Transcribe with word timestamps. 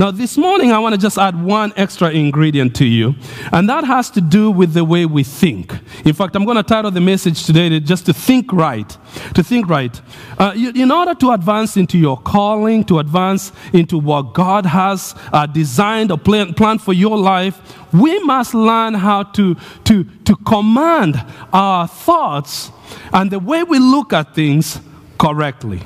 Now, 0.00 0.10
this 0.10 0.38
morning, 0.38 0.72
I 0.72 0.78
want 0.78 0.94
to 0.94 0.98
just 0.98 1.18
add 1.18 1.38
one 1.44 1.74
extra 1.76 2.08
ingredient 2.08 2.74
to 2.76 2.86
you, 2.86 3.16
and 3.52 3.68
that 3.68 3.84
has 3.84 4.08
to 4.12 4.22
do 4.22 4.50
with 4.50 4.72
the 4.72 4.82
way 4.82 5.04
we 5.04 5.22
think. 5.22 5.74
In 6.06 6.14
fact, 6.14 6.34
I'm 6.34 6.46
going 6.46 6.56
to 6.56 6.62
title 6.62 6.90
the 6.90 7.02
message 7.02 7.44
today 7.44 7.68
to 7.68 7.80
just 7.80 8.06
to 8.06 8.14
think 8.14 8.50
right. 8.50 8.88
To 9.34 9.42
think 9.42 9.68
right. 9.68 10.00
Uh, 10.38 10.54
you, 10.56 10.70
in 10.74 10.90
order 10.90 11.14
to 11.16 11.32
advance 11.32 11.76
into 11.76 11.98
your 11.98 12.16
calling, 12.16 12.82
to 12.84 12.98
advance 12.98 13.52
into 13.74 13.98
what 13.98 14.32
God 14.32 14.64
has 14.64 15.14
uh, 15.34 15.44
designed 15.44 16.10
or 16.10 16.16
planned 16.16 16.56
plan 16.56 16.78
for 16.78 16.94
your 16.94 17.18
life, 17.18 17.60
we 17.92 18.18
must 18.20 18.54
learn 18.54 18.94
how 18.94 19.24
to, 19.24 19.54
to, 19.84 20.04
to 20.24 20.34
command 20.46 21.22
our 21.52 21.86
thoughts 21.86 22.72
and 23.12 23.30
the 23.30 23.38
way 23.38 23.64
we 23.64 23.78
look 23.78 24.14
at 24.14 24.34
things 24.34 24.80
correctly. 25.18 25.82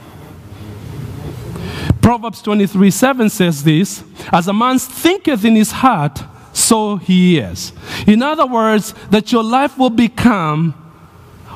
Proverbs 2.05 2.43
23 2.43 2.91
7 2.91 3.30
says 3.30 3.64
this 3.64 4.04
As 4.30 4.46
a 4.46 4.53
man 4.53 4.79
thinketh 4.79 5.43
in 5.43 5.57
his 5.57 5.73
heart, 5.73 6.22
so 6.53 6.99
he 6.99 7.39
is. 7.39 7.72
In 8.07 8.22
other 8.22 8.45
words, 8.45 8.93
that 9.08 9.32
your 9.32 9.43
life 9.43 9.79
will 9.79 9.89
become 9.89 10.72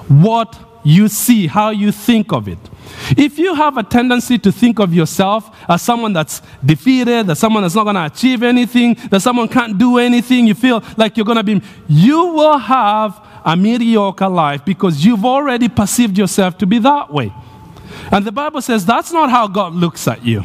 what 0.09 0.59
you 0.83 1.09
see, 1.09 1.49
how 1.49 1.69
you 1.69 1.93
think 1.93 2.33
of 2.33 2.49
it. 2.49 2.59
If 3.15 3.39
you 3.39 3.55
have 3.55 3.77
a 3.77 3.83
tendency 3.83 4.39
to 4.39 4.51
think 4.51 4.79
of 4.79 4.95
yourself 4.95 5.55
as 5.69 5.83
someone 5.83 6.15
that's 6.15 6.41
defeated, 6.65 7.27
that 7.27 7.37
someone 7.37 7.63
that's 7.63 7.75
not 7.75 7.85
going 7.85 7.97
to 7.97 8.07
achieve 8.07 8.43
anything, 8.43 8.97
that 9.11 9.21
someone 9.21 9.49
can't 9.49 9.77
do 9.77 9.99
anything, 9.99 10.47
you 10.47 10.55
feel 10.55 10.83
like 10.97 11.19
you're 11.19 11.27
going 11.27 11.37
to 11.37 11.45
be, 11.45 11.61
you 11.91 12.25
will 12.25 12.57
have 12.57 13.23
a 13.45 13.55
mediocre 13.55 14.31
life 14.31 14.65
because 14.65 15.05
you've 15.05 15.27
already 15.27 15.69
perceived 15.69 16.17
yourself 16.17 16.57
to 16.57 16.67
be 16.67 16.79
that 16.79 17.13
way. 17.13 17.35
And 18.11 18.25
the 18.25 18.33
Bible 18.33 18.63
says 18.63 18.87
that's 18.87 19.13
not 19.13 19.31
how 19.31 19.47
God 19.47 19.75
looks 19.75 20.09
at 20.09 20.25
you. 20.25 20.45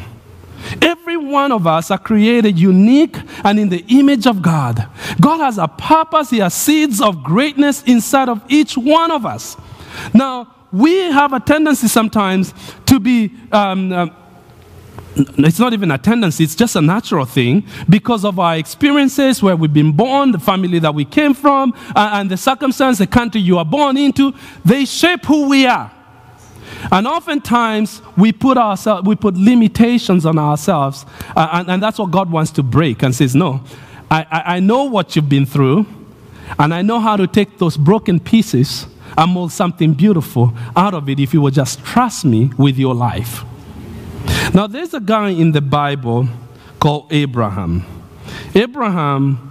Every 0.80 1.16
one 1.16 1.52
of 1.52 1.66
us 1.66 1.90
are 1.90 1.98
created 1.98 2.58
unique 2.58 3.16
and 3.44 3.58
in 3.58 3.68
the 3.68 3.84
image 3.88 4.26
of 4.26 4.42
God. 4.42 4.88
God 5.20 5.38
has 5.38 5.58
a 5.58 5.68
purpose, 5.68 6.30
He 6.30 6.38
has 6.38 6.54
seeds 6.54 7.00
of 7.00 7.22
greatness 7.22 7.82
inside 7.82 8.28
of 8.28 8.42
each 8.48 8.76
one 8.76 9.10
of 9.10 9.26
us. 9.26 9.56
Now, 10.12 10.52
we 10.72 10.96
have 11.12 11.32
a 11.32 11.40
tendency 11.40 11.88
sometimes 11.88 12.52
to 12.86 12.98
be. 12.98 13.32
Um, 13.52 13.92
uh, 13.92 14.06
it's 15.16 15.60
not 15.60 15.72
even 15.72 15.92
a 15.92 15.98
tendency, 15.98 16.42
it's 16.42 16.56
just 16.56 16.74
a 16.74 16.80
natural 16.80 17.24
thing 17.24 17.64
because 17.88 18.24
of 18.24 18.40
our 18.40 18.56
experiences 18.56 19.40
where 19.40 19.54
we've 19.54 19.72
been 19.72 19.92
born, 19.92 20.32
the 20.32 20.40
family 20.40 20.80
that 20.80 20.92
we 20.92 21.04
came 21.04 21.34
from, 21.34 21.72
uh, 21.94 22.10
and 22.14 22.28
the 22.28 22.36
circumstance, 22.36 22.98
the 22.98 23.06
country 23.06 23.40
you 23.40 23.58
are 23.58 23.64
born 23.64 23.96
into. 23.96 24.34
They 24.64 24.84
shape 24.84 25.24
who 25.24 25.48
we 25.48 25.66
are. 25.66 25.93
And 26.90 27.06
oftentimes 27.06 28.02
we 28.16 28.32
put, 28.32 28.56
ourselves, 28.56 29.06
we 29.06 29.16
put 29.16 29.36
limitations 29.36 30.26
on 30.26 30.38
ourselves, 30.38 31.06
uh, 31.36 31.48
and, 31.52 31.70
and, 31.70 31.82
that's 31.82 31.98
what 31.98 32.10
God 32.10 32.30
wants 32.30 32.50
to 32.52 32.62
break 32.62 33.02
and 33.02 33.14
says, 33.14 33.34
No, 33.34 33.62
I, 34.10 34.26
I, 34.30 34.56
I 34.56 34.60
know 34.60 34.84
what 34.84 35.16
you've 35.16 35.28
been 35.28 35.46
through, 35.46 35.86
and 36.58 36.74
I 36.74 36.82
know 36.82 37.00
how 37.00 37.16
to 37.16 37.26
take 37.26 37.58
those 37.58 37.76
broken 37.76 38.20
pieces 38.20 38.86
and 39.16 39.32
mold 39.32 39.52
something 39.52 39.94
beautiful 39.94 40.52
out 40.76 40.94
of 40.94 41.08
it 41.08 41.20
if 41.20 41.32
you 41.32 41.40
will 41.40 41.50
just 41.50 41.84
trust 41.84 42.24
me 42.24 42.50
with 42.58 42.78
your 42.78 42.94
life. 42.94 43.44
Now, 44.52 44.66
there's 44.66 44.94
a 44.94 45.00
guy 45.00 45.30
in 45.30 45.52
the 45.52 45.60
Bible 45.60 46.28
called 46.80 47.12
Abraham. 47.12 47.84
Abraham 48.54 49.50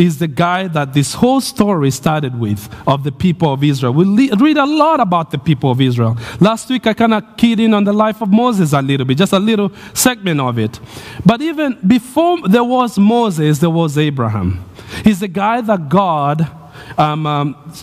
is 0.00 0.18
the 0.18 0.26
guy 0.26 0.66
that 0.68 0.94
this 0.94 1.14
whole 1.14 1.40
story 1.40 1.90
started 1.90 2.38
with 2.38 2.68
of 2.88 3.04
the 3.04 3.12
people 3.12 3.52
of 3.52 3.62
Israel. 3.62 3.92
We 3.92 4.30
read 4.30 4.56
a 4.56 4.64
lot 4.64 4.98
about 4.98 5.30
the 5.30 5.38
people 5.38 5.70
of 5.70 5.80
Israel. 5.80 6.16
Last 6.40 6.70
week, 6.70 6.86
I 6.86 6.94
kind 6.94 7.14
of 7.14 7.36
keyed 7.36 7.60
in 7.60 7.74
on 7.74 7.84
the 7.84 7.92
life 7.92 8.22
of 8.22 8.30
Moses 8.30 8.72
a 8.72 8.80
little 8.80 9.06
bit, 9.06 9.18
just 9.18 9.32
a 9.32 9.38
little 9.38 9.70
segment 9.92 10.40
of 10.40 10.58
it. 10.58 10.80
But 11.24 11.42
even 11.42 11.78
before 11.86 12.48
there 12.48 12.64
was 12.64 12.98
Moses, 12.98 13.58
there 13.58 13.70
was 13.70 13.98
Abraham. 13.98 14.64
He's 15.04 15.20
the 15.20 15.28
guy 15.28 15.60
that 15.60 15.88
God 15.88 16.50
um, 16.96 17.26
um, 17.26 17.74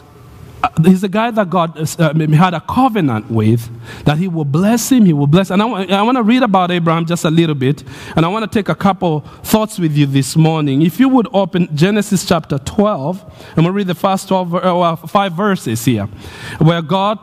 he's 0.84 1.04
a 1.04 1.10
guy 1.10 1.32
that 1.32 1.50
God 1.50 1.78
uh, 2.00 2.14
had 2.36 2.54
a 2.54 2.62
covenant 2.62 3.30
with 3.30 3.70
that 4.06 4.18
he 4.18 4.28
will 4.28 4.46
bless 4.46 4.92
him, 4.92 5.06
he 5.06 5.14
will 5.14 5.28
bless. 5.28 5.50
And 5.52 5.62
I 5.62 6.02
want 6.02 6.18
to 6.18 6.24
read 6.24 6.44
about 6.44 6.72
Abraham 6.72 7.06
just 7.06 7.26
a 7.26 7.30
little 7.30 7.56
bit, 7.56 7.84
and 8.16 8.26
I 8.26 8.30
want 8.30 8.50
to 8.50 8.60
take 8.60 8.70
a 8.70 8.76
couple 8.76 9.22
thoughts 9.44 9.80
with 9.80 9.96
you 9.96 10.06
this 10.06 10.36
morning. 10.36 10.82
If 10.82 11.00
you 11.00 11.10
would 11.10 11.28
open 11.34 11.76
Genesis 11.76 12.26
chapter 12.26 12.58
12, 12.58 13.54
and 13.56 13.66
we'll 13.66 13.74
read 13.74 13.88
the 13.88 13.96
first 13.96 14.28
12, 14.28 14.56
uh, 14.56 14.96
five 14.96 15.34
verses 15.34 15.84
here, 15.86 16.06
where 16.60 16.82
God 16.82 17.20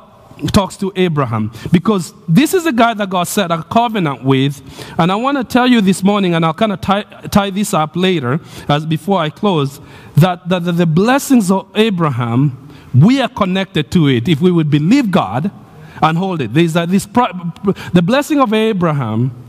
talks 0.52 0.76
to 0.76 0.92
Abraham 0.96 1.52
because 1.70 2.12
this 2.28 2.54
is 2.54 2.66
a 2.66 2.72
guy 2.72 2.92
that 2.94 3.08
God 3.08 3.24
set 3.24 3.52
a 3.52 3.62
covenant 3.62 4.24
with. 4.24 4.60
And 4.98 5.12
I 5.12 5.14
want 5.14 5.38
to 5.38 5.44
tell 5.44 5.66
you 5.66 5.80
this 5.80 6.02
morning, 6.02 6.34
and 6.34 6.44
I'll 6.44 6.54
kind 6.54 6.72
of 6.72 6.80
tie, 6.80 7.02
tie 7.02 7.50
this 7.50 7.72
up 7.72 7.94
later 7.94 8.40
as 8.68 8.84
before 8.84 9.20
I 9.20 9.30
close, 9.30 9.80
that, 10.16 10.48
that 10.48 10.60
the 10.60 10.86
blessings 10.86 11.50
of 11.50 11.68
Abraham 11.74 12.63
we 12.94 13.20
are 13.20 13.28
connected 13.28 13.90
to 13.92 14.08
it 14.08 14.28
if 14.28 14.40
we 14.40 14.50
would 14.50 14.70
believe 14.70 15.10
God 15.10 15.50
and 16.02 16.18
hold 16.18 16.40
it. 16.40 16.54
There's 16.54 16.76
a, 16.76 16.86
this 16.86 17.06
the 17.06 18.02
blessing 18.04 18.40
of 18.40 18.52
Abraham 18.52 19.44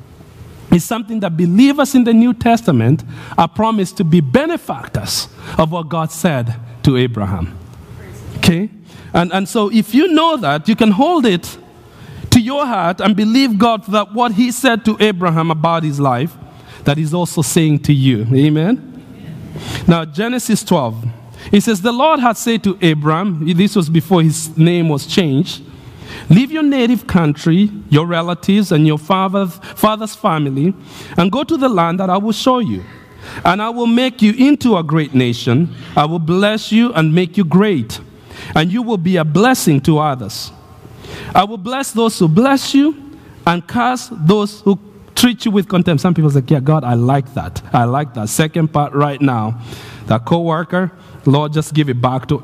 is 0.72 0.84
something 0.84 1.20
that 1.22 1.38
believers 1.38 1.96
in 1.96 2.04
the 2.04 2.14
New 2.14 2.34
Testament 2.34 3.04
are 3.38 3.48
promised 3.48 3.98
to 3.98 4.04
be 4.04 4.20
benefactors 4.20 5.28
of 5.58 5.72
what 5.72 5.90
God 5.90 6.12
said 6.12 6.56
to 6.84 6.98
Abraham. 6.98 7.58
Okay? 8.38 8.70
And, 9.14 9.32
and 9.32 9.48
so 9.48 9.72
if 9.72 9.94
you 9.94 10.10
know 10.10 10.38
that, 10.38 10.68
you 10.68 10.76
can 10.76 10.92
hold 10.92 11.26
it 11.26 11.58
to 12.32 12.42
your 12.42 12.66
heart 12.66 13.00
and 13.00 13.16
believe 13.16 13.58
God 13.58 13.86
that 13.88 14.14
what 14.14 14.34
he 14.34 14.52
said 14.52 14.84
to 14.86 14.98
Abraham 15.00 15.52
about 15.52 15.84
his 15.84 16.00
life, 16.00 16.36
that 16.84 16.98
he's 16.98 17.14
also 17.14 17.42
saying 17.42 17.80
to 17.84 17.94
you. 17.94 18.28
Amen? 18.34 18.92
Now, 19.88 20.04
Genesis 20.04 20.64
12. 20.64 21.06
He 21.52 21.60
says, 21.60 21.82
The 21.82 21.92
Lord 21.92 22.20
had 22.20 22.38
said 22.38 22.64
to 22.64 22.78
Abram, 22.82 23.46
this 23.56 23.76
was 23.76 23.90
before 23.90 24.22
his 24.22 24.58
name 24.58 24.90
was 24.90 25.06
changed, 25.06 25.64
Leave 26.30 26.52
your 26.52 26.64
native 26.64 27.08
country, 27.08 27.70
your 27.90 28.06
relatives, 28.06 28.72
and 28.72 28.88
your 28.88 28.98
father's, 28.98 29.56
father's 29.76 30.16
family, 30.16 30.74
and 31.18 31.32
go 31.32 31.44
to 31.44 31.58
the 31.58 31.70
land 31.70 32.00
that 32.00 32.10
I 32.10 32.18
will 32.18 32.32
show 32.32 32.60
you. 32.60 32.84
And 33.44 33.62
I 33.62 33.70
will 33.70 33.88
make 33.88 34.22
you 34.22 34.34
into 34.34 34.78
a 34.78 34.84
great 34.84 35.14
nation. 35.14 35.74
I 35.96 36.06
will 36.06 36.20
bless 36.20 36.72
you 36.72 36.94
and 36.94 37.14
make 37.14 37.38
you 37.38 37.44
great, 37.44 38.00
and 38.56 38.72
you 38.72 38.82
will 38.82 38.98
be 38.98 39.18
a 39.18 39.26
blessing 39.26 39.82
to 39.82 40.00
others. 40.00 40.52
I 41.34 41.44
will 41.44 41.58
bless 41.58 41.92
those 41.92 42.18
who 42.20 42.28
bless 42.28 42.74
you, 42.74 42.96
and 43.48 43.68
curse 43.68 44.10
those 44.12 44.62
who 44.62 44.80
treat 45.16 45.46
you 45.46 45.52
with 45.52 45.68
contempt. 45.68 46.02
Some 46.02 46.14
people 46.14 46.30
say, 46.30 46.44
Yeah, 46.48 46.60
God, 46.60 46.84
I 46.84 46.94
like 46.94 47.34
that. 47.34 47.62
I 47.74 47.86
like 47.86 48.14
that. 48.16 48.30
Second 48.30 48.74
part 48.74 48.94
right 48.94 49.22
now. 49.22 49.60
That 50.08 50.26
coworker, 50.26 50.92
Lord, 51.26 51.54
just 51.54 51.74
give 51.74 51.90
it 51.90 52.02
back 52.02 52.28
to. 52.28 52.44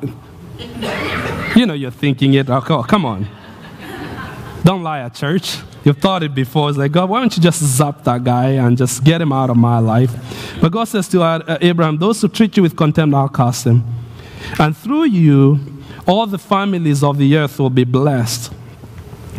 You 1.55 1.65
know, 1.65 1.73
you're 1.73 1.91
thinking 1.91 2.33
it. 2.33 2.49
Oh, 2.49 2.61
come 2.83 3.05
on. 3.05 3.27
Don't 4.63 4.83
lie 4.83 4.99
at 4.99 5.15
church. 5.15 5.57
You've 5.83 5.97
thought 5.97 6.21
it 6.21 6.35
before. 6.35 6.69
It's 6.69 6.77
like, 6.77 6.91
God, 6.91 7.09
why 7.09 7.19
don't 7.19 7.35
you 7.35 7.41
just 7.41 7.61
zap 7.63 8.03
that 8.03 8.23
guy 8.23 8.51
and 8.51 8.77
just 8.77 9.03
get 9.03 9.19
him 9.21 9.31
out 9.31 9.49
of 9.49 9.57
my 9.57 9.79
life? 9.79 10.13
But 10.61 10.71
God 10.71 10.83
says 10.85 11.07
to 11.09 11.23
uh, 11.23 11.57
Abraham, 11.61 11.97
Those 11.97 12.21
who 12.21 12.27
treat 12.27 12.55
you 12.55 12.63
with 12.63 12.75
contempt, 12.75 13.15
I'll 13.15 13.29
cast 13.29 13.63
them. 13.63 13.83
And 14.59 14.77
through 14.77 15.05
you, 15.05 15.59
all 16.07 16.27
the 16.27 16.37
families 16.37 17.03
of 17.03 17.17
the 17.17 17.35
earth 17.35 17.59
will 17.59 17.69
be 17.69 17.83
blessed. 17.83 18.53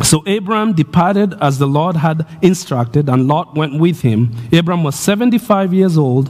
So 0.01 0.23
Abraham 0.25 0.73
departed 0.73 1.33
as 1.39 1.59
the 1.59 1.67
Lord 1.67 1.95
had 1.95 2.27
instructed, 2.41 3.07
and 3.07 3.27
Lot 3.27 3.55
went 3.55 3.79
with 3.79 4.01
him. 4.01 4.35
Abraham 4.51 4.83
was 4.83 4.95
75 4.95 5.73
years 5.73 5.97
old 5.97 6.29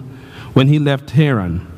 when 0.54 0.68
he 0.68 0.78
left 0.78 1.12
Haran. 1.12 1.73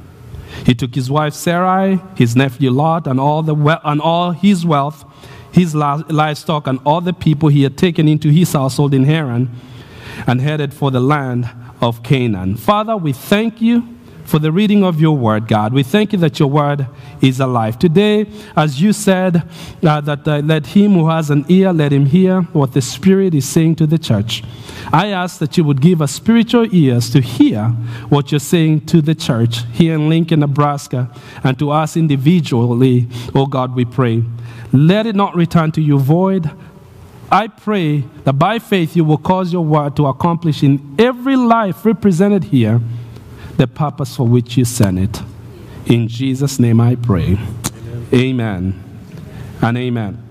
He 0.65 0.75
took 0.75 0.95
his 0.95 1.09
wife 1.09 1.33
Sarai, 1.33 1.99
his 2.15 2.35
nephew 2.35 2.71
Lot, 2.71 3.07
and 3.07 3.19
all, 3.19 3.43
the 3.43 3.55
we- 3.55 3.73
and 3.83 3.99
all 3.99 4.31
his 4.31 4.65
wealth, 4.65 5.03
his 5.51 5.73
livestock, 5.73 6.67
and 6.67 6.79
all 6.85 7.01
the 7.01 7.13
people 7.13 7.49
he 7.49 7.63
had 7.63 7.77
taken 7.77 8.07
into 8.07 8.29
his 8.29 8.53
household 8.53 8.93
in 8.93 9.05
Haran, 9.05 9.49
and 10.27 10.41
headed 10.41 10.73
for 10.73 10.91
the 10.91 10.99
land 10.99 11.49
of 11.81 12.03
Canaan. 12.03 12.55
Father, 12.55 12.95
we 12.95 13.11
thank 13.13 13.61
you 13.61 13.83
for 14.25 14.39
the 14.39 14.51
reading 14.51 14.83
of 14.83 14.99
your 14.99 15.15
word, 15.15 15.47
God. 15.47 15.71
We 15.71 15.83
thank 15.83 16.11
you 16.11 16.19
that 16.19 16.39
your 16.39 16.49
word 16.49 16.87
is 17.21 17.39
alive. 17.39 17.79
Today, 17.79 18.25
as 18.57 18.81
you 18.81 18.91
said, 18.91 19.47
uh, 19.83 20.01
that 20.01 20.27
uh, 20.27 20.39
let 20.39 20.67
him 20.67 20.93
who 20.93 21.07
has 21.09 21.29
an 21.29 21.45
ear, 21.47 21.71
let 21.71 21.93
him 21.93 22.07
hear 22.07 22.41
what 22.41 22.73
the 22.73 22.81
Spirit 22.81 23.35
is 23.35 23.47
saying 23.47 23.75
to 23.75 23.87
the 23.87 23.99
church. 23.99 24.43
I 24.91 25.07
ask 25.07 25.39
that 25.39 25.57
you 25.57 25.63
would 25.63 25.79
give 25.79 26.01
us 26.01 26.11
spiritual 26.11 26.67
ears 26.73 27.09
to 27.11 27.21
hear 27.21 27.69
what 28.09 28.31
you're 28.31 28.39
saying 28.39 28.87
to 28.87 29.01
the 29.01 29.15
church 29.15 29.63
here 29.73 29.93
in 29.93 30.09
Lincoln, 30.09 30.41
Nebraska, 30.41 31.09
and 31.43 31.57
to 31.59 31.71
us 31.71 31.95
individually, 31.95 33.07
oh 33.33 33.45
God, 33.45 33.75
we 33.75 33.85
pray. 33.85 34.23
Let 34.73 35.05
it 35.05 35.15
not 35.15 35.35
return 35.35 35.71
to 35.73 35.81
you 35.81 35.99
void. 35.99 36.49
I 37.31 37.47
pray 37.47 38.03
that 38.23 38.33
by 38.33 38.59
faith 38.59 38.95
you 38.95 39.03
will 39.03 39.17
cause 39.17 39.51
your 39.51 39.65
word 39.65 39.95
to 39.95 40.07
accomplish 40.07 40.63
in 40.63 40.95
every 40.99 41.35
life 41.35 41.85
represented 41.85 42.45
here 42.45 42.81
the 43.57 43.67
purpose 43.67 44.15
for 44.15 44.27
which 44.27 44.57
you 44.57 44.65
sent 44.65 44.99
it. 44.99 45.21
In 45.85 46.07
Jesus' 46.07 46.59
name 46.59 46.81
I 46.81 46.95
pray. 46.95 47.37
Amen, 48.13 48.13
amen. 48.13 48.83
and 49.61 49.77
amen. 49.77 50.23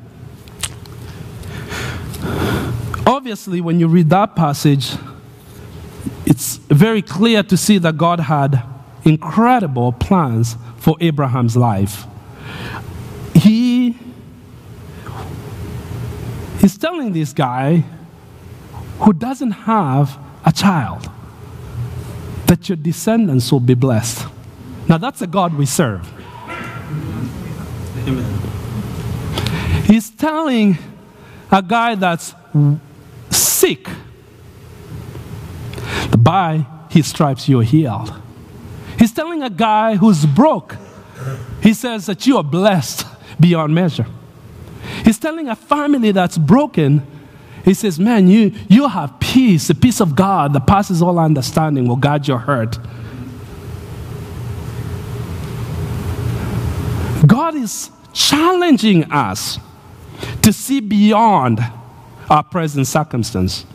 Obviously, 3.06 3.61
when 3.61 3.79
you 3.81 3.87
read 3.87 4.11
that 4.11 4.35
passage, 4.35 4.93
it's 6.26 6.56
very 6.56 7.03
clear 7.03 7.43
to 7.43 7.56
see 7.56 7.79
that 7.79 7.97
God 7.97 8.21
had 8.21 8.62
incredible 9.05 9.93
plans 9.93 10.56
for 10.76 10.97
Abraham's 11.00 11.56
life. 11.56 12.06
He 13.35 13.97
is 16.62 16.79
telling 16.79 17.12
this 17.12 17.32
guy 17.32 17.85
who 19.00 19.12
doesn't 19.12 19.50
have 19.50 20.19
a 20.44 20.53
child 20.53 21.11
that 22.54 22.68
your 22.68 22.76
descendants 22.76 23.50
will 23.50 23.58
be 23.58 23.74
blessed. 23.74 24.28
Now, 24.88 24.96
that's 24.96 25.20
a 25.20 25.26
God 25.26 25.54
we 25.54 25.66
serve. 25.66 26.08
Amen. 28.06 28.40
He's 29.86 30.08
telling 30.10 30.78
a 31.50 31.60
guy 31.60 31.96
that's 31.96 32.32
sick 33.28 33.88
by 36.16 36.64
his 36.90 37.08
stripes 37.08 37.48
you're 37.48 37.64
healed. 37.64 38.14
He's 39.00 39.12
telling 39.12 39.42
a 39.42 39.50
guy 39.50 39.96
who's 39.96 40.24
broke, 40.24 40.76
he 41.60 41.74
says 41.74 42.06
that 42.06 42.24
you 42.24 42.36
are 42.36 42.44
blessed 42.44 43.04
beyond 43.40 43.74
measure. 43.74 44.06
He's 45.04 45.18
telling 45.18 45.48
a 45.48 45.56
family 45.56 46.12
that's 46.12 46.38
broken, 46.38 47.04
he 47.64 47.74
says, 47.74 47.98
Man, 47.98 48.28
you, 48.28 48.52
you 48.68 48.86
have 48.86 49.18
peace. 49.34 49.66
The 49.66 49.75
peace 49.75 50.00
of 50.00 50.14
God 50.14 50.52
that 50.52 50.64
passes 50.64 51.02
all 51.02 51.19
understanding 51.19 51.88
will 51.88 51.96
guard 51.96 52.28
your 52.28 52.38
heart. 52.38 52.78
God 57.26 57.56
is 57.56 57.90
challenging 58.12 59.10
us 59.10 59.58
to 60.42 60.52
see 60.52 60.78
beyond 60.78 61.58
our 62.31 62.44
present 62.44 62.86
circumstance. 62.86 63.66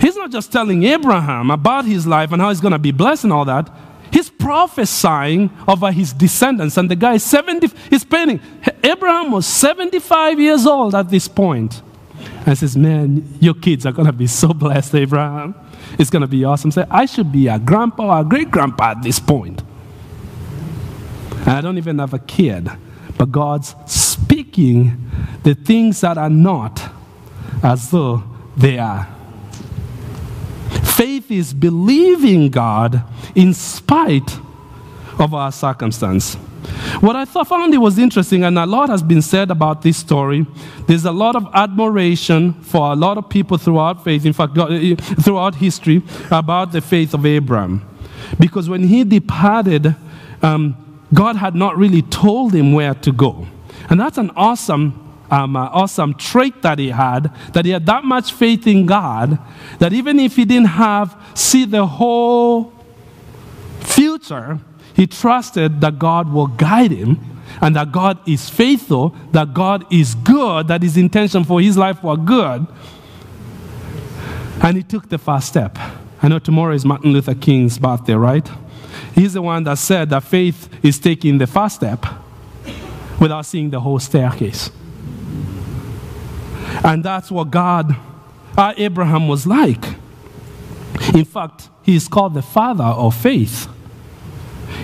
He's 0.00 0.14
not 0.14 0.30
just 0.30 0.52
telling 0.52 0.84
Abraham 0.84 1.50
about 1.50 1.84
his 1.84 2.06
life 2.06 2.30
and 2.30 2.40
how 2.40 2.50
he's 2.50 2.60
going 2.60 2.70
to 2.72 2.78
be 2.78 2.92
blessed 2.92 3.24
and 3.24 3.32
all 3.32 3.46
that. 3.46 3.68
He's 4.12 4.30
prophesying 4.30 5.50
over 5.66 5.90
his 5.90 6.12
descendants. 6.12 6.76
And 6.76 6.88
the 6.88 6.94
guy 6.94 7.14
is 7.14 7.24
70, 7.24 7.68
he's 7.90 8.04
painting. 8.04 8.40
Abraham 8.84 9.32
was 9.32 9.44
75 9.44 10.38
years 10.38 10.66
old 10.66 10.94
at 10.94 11.10
this 11.10 11.26
point. 11.26 11.82
And 12.44 12.56
says, 12.56 12.76
Man, 12.76 13.36
your 13.40 13.54
kids 13.54 13.86
are 13.86 13.92
going 13.92 14.06
to 14.06 14.12
be 14.12 14.26
so 14.26 14.48
blessed, 14.48 14.94
Abraham. 14.94 15.54
It's 15.98 16.10
going 16.10 16.22
to 16.22 16.28
be 16.28 16.44
awesome. 16.44 16.70
Say, 16.70 16.84
I 16.90 17.06
should 17.06 17.32
be 17.32 17.48
a 17.48 17.58
grandpa 17.58 18.16
or 18.16 18.20
a 18.20 18.24
great 18.24 18.50
grandpa 18.50 18.92
at 18.92 19.02
this 19.02 19.18
point. 19.18 19.62
And 21.40 21.48
I 21.50 21.60
don't 21.60 21.78
even 21.78 21.98
have 21.98 22.14
a 22.14 22.18
kid. 22.18 22.68
But 23.18 23.32
God's 23.32 23.74
speaking 23.86 25.10
the 25.42 25.54
things 25.54 26.00
that 26.00 26.18
are 26.18 26.30
not 26.30 26.82
as 27.62 27.90
though 27.90 28.22
they 28.56 28.78
are. 28.78 29.08
Faith 30.84 31.30
is 31.30 31.52
believing 31.52 32.48
God 32.48 33.02
in 33.34 33.54
spite 33.54 34.38
of 35.18 35.34
our 35.34 35.52
circumstance. 35.52 36.36
What 37.00 37.14
I 37.16 37.24
found 37.24 37.74
it 37.74 37.78
was 37.78 37.98
interesting, 37.98 38.44
and 38.44 38.58
a 38.58 38.66
lot 38.66 38.88
has 38.88 39.02
been 39.02 39.22
said 39.22 39.50
about 39.50 39.82
this 39.82 39.96
story. 39.96 40.46
There's 40.86 41.04
a 41.04 41.12
lot 41.12 41.36
of 41.36 41.46
admiration 41.52 42.54
for 42.54 42.92
a 42.92 42.96
lot 42.96 43.18
of 43.18 43.28
people 43.28 43.58
throughout 43.58 44.02
faith, 44.02 44.24
in 44.24 44.32
fact, 44.32 44.54
throughout 45.22 45.56
history, 45.56 46.02
about 46.30 46.72
the 46.72 46.80
faith 46.80 47.12
of 47.12 47.26
Abraham. 47.26 47.86
Because 48.40 48.68
when 48.68 48.84
he 48.84 49.04
departed, 49.04 49.94
um, 50.42 50.76
God 51.12 51.36
had 51.36 51.54
not 51.54 51.76
really 51.76 52.02
told 52.02 52.54
him 52.54 52.72
where 52.72 52.94
to 52.94 53.12
go. 53.12 53.46
And 53.90 54.00
that's 54.00 54.18
an 54.18 54.30
awesome 54.36 55.02
um, 55.30 55.56
uh, 55.56 55.68
awesome 55.72 56.14
trait 56.14 56.62
that 56.62 56.78
he 56.78 56.90
had, 56.90 57.34
that 57.52 57.64
he 57.64 57.72
had 57.72 57.84
that 57.86 58.04
much 58.04 58.32
faith 58.32 58.66
in 58.66 58.86
God, 58.86 59.38
that 59.78 59.92
even 59.92 60.20
if 60.20 60.36
he 60.36 60.44
didn't 60.44 60.68
have, 60.68 61.20
see 61.34 61.64
the 61.64 61.84
whole 61.84 62.72
future, 63.80 64.60
he 64.96 65.06
trusted 65.06 65.82
that 65.82 65.98
God 65.98 66.32
will 66.32 66.46
guide 66.46 66.90
him 66.90 67.20
and 67.60 67.76
that 67.76 67.92
God 67.92 68.18
is 68.26 68.48
faithful, 68.48 69.14
that 69.32 69.52
God 69.52 69.84
is 69.92 70.14
good, 70.14 70.68
that 70.68 70.82
his 70.82 70.96
intention 70.96 71.44
for 71.44 71.60
his 71.60 71.76
life 71.76 72.02
were 72.02 72.16
good. 72.16 72.66
And 74.62 74.76
he 74.76 74.82
took 74.82 75.10
the 75.10 75.18
first 75.18 75.48
step. 75.48 75.78
I 76.22 76.28
know 76.28 76.38
tomorrow 76.38 76.74
is 76.74 76.86
Martin 76.86 77.12
Luther 77.12 77.34
King's 77.34 77.78
birthday, 77.78 78.14
right? 78.14 78.48
He's 79.14 79.34
the 79.34 79.42
one 79.42 79.64
that 79.64 79.76
said 79.76 80.08
that 80.10 80.22
faith 80.22 80.68
is 80.82 80.98
taking 80.98 81.36
the 81.36 81.46
first 81.46 81.76
step 81.76 82.06
without 83.20 83.42
seeing 83.42 83.68
the 83.68 83.80
whole 83.80 83.98
staircase. 83.98 84.70
And 86.82 87.04
that's 87.04 87.30
what 87.30 87.50
God, 87.50 87.94
uh, 88.56 88.72
Abraham 88.78 89.28
was 89.28 89.46
like. 89.46 89.84
In 91.14 91.26
fact, 91.26 91.68
he 91.82 91.96
is 91.96 92.08
called 92.08 92.32
the 92.32 92.42
father 92.42 92.84
of 92.84 93.14
faith. 93.14 93.68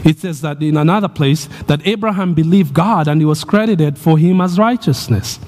It 0.05 0.19
says 0.19 0.41
that 0.41 0.63
in 0.63 0.77
another 0.77 1.09
place 1.09 1.49
that 1.67 1.87
Abraham 1.87 2.35
believed 2.35 2.75
God 2.75 3.09
and 3.09 3.21
he 3.21 3.25
was 3.25 3.45
credited 3.45 3.99
for 3.99 4.19
him 4.19 4.41
as 4.41 4.59
righteousness. 4.59 5.39